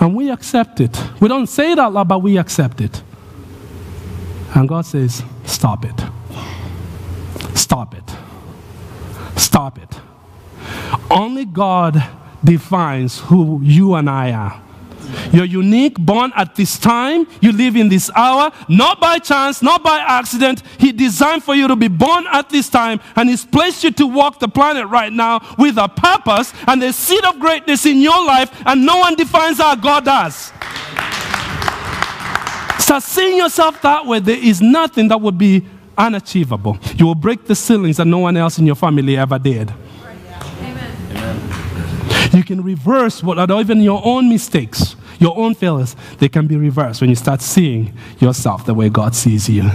and 0.00 0.14
we 0.14 0.30
accept 0.30 0.80
it. 0.80 1.02
We 1.20 1.28
don't 1.28 1.46
say 1.46 1.72
it 1.72 1.78
out 1.78 1.92
loud, 1.92 2.08
but 2.08 2.20
we 2.20 2.38
accept 2.38 2.80
it. 2.80 3.02
And 4.54 4.68
God 4.68 4.86
says, 4.86 5.22
stop 5.44 5.84
it. 5.84 6.00
Stop 7.54 7.94
it. 7.94 8.16
Stop 9.36 9.78
it. 9.78 10.00
Only 11.10 11.44
God 11.44 12.02
defines 12.42 13.20
who 13.20 13.60
you 13.62 13.94
and 13.94 14.08
I 14.08 14.32
are. 14.32 14.62
You're 15.32 15.44
unique, 15.44 15.98
born 15.98 16.32
at 16.36 16.54
this 16.56 16.78
time. 16.78 17.26
You 17.40 17.52
live 17.52 17.76
in 17.76 17.88
this 17.88 18.10
hour, 18.14 18.50
not 18.68 19.00
by 19.00 19.18
chance, 19.18 19.62
not 19.62 19.82
by 19.82 19.98
accident. 19.98 20.62
He 20.78 20.92
designed 20.92 21.44
for 21.44 21.54
you 21.54 21.68
to 21.68 21.76
be 21.76 21.88
born 21.88 22.26
at 22.32 22.50
this 22.50 22.68
time, 22.68 23.00
and 23.16 23.28
He's 23.28 23.44
placed 23.44 23.84
you 23.84 23.90
to 23.92 24.06
walk 24.06 24.38
the 24.38 24.48
planet 24.48 24.86
right 24.88 25.12
now 25.12 25.40
with 25.58 25.76
a 25.76 25.88
purpose 25.88 26.52
and 26.66 26.82
a 26.82 26.92
seed 26.92 27.24
of 27.24 27.38
greatness 27.38 27.86
in 27.86 28.00
your 28.00 28.24
life, 28.24 28.50
and 28.66 28.84
no 28.84 28.98
one 28.98 29.14
defines 29.14 29.58
how 29.58 29.74
God 29.74 30.04
does. 30.04 30.52
Start 32.78 33.02
seeing 33.02 33.36
yourself 33.38 33.80
that 33.82 34.04
way. 34.04 34.18
There 34.18 34.36
is 34.36 34.60
nothing 34.60 35.08
that 35.08 35.20
would 35.20 35.38
be 35.38 35.64
unachievable. 35.96 36.78
You 36.96 37.06
will 37.06 37.14
break 37.14 37.44
the 37.44 37.54
ceilings 37.54 37.98
that 37.98 38.06
no 38.06 38.18
one 38.18 38.36
else 38.36 38.58
in 38.58 38.66
your 38.66 38.74
family 38.74 39.16
ever 39.16 39.38
did. 39.38 39.72
You 42.32 42.44
can 42.44 42.62
reverse 42.62 43.22
what 43.22 43.38
are 43.38 43.60
even 43.60 43.80
your 43.80 44.00
own 44.04 44.28
mistakes, 44.28 44.96
your 45.20 45.38
own 45.38 45.54
failures. 45.54 45.94
They 46.18 46.28
can 46.28 46.48
be 46.48 46.56
reversed 46.56 47.00
when 47.00 47.10
you 47.10 47.16
start 47.16 47.40
seeing 47.40 47.92
yourself 48.18 48.66
the 48.66 48.74
way 48.74 48.88
God 48.88 49.14
sees 49.14 49.48
you. 49.48 49.70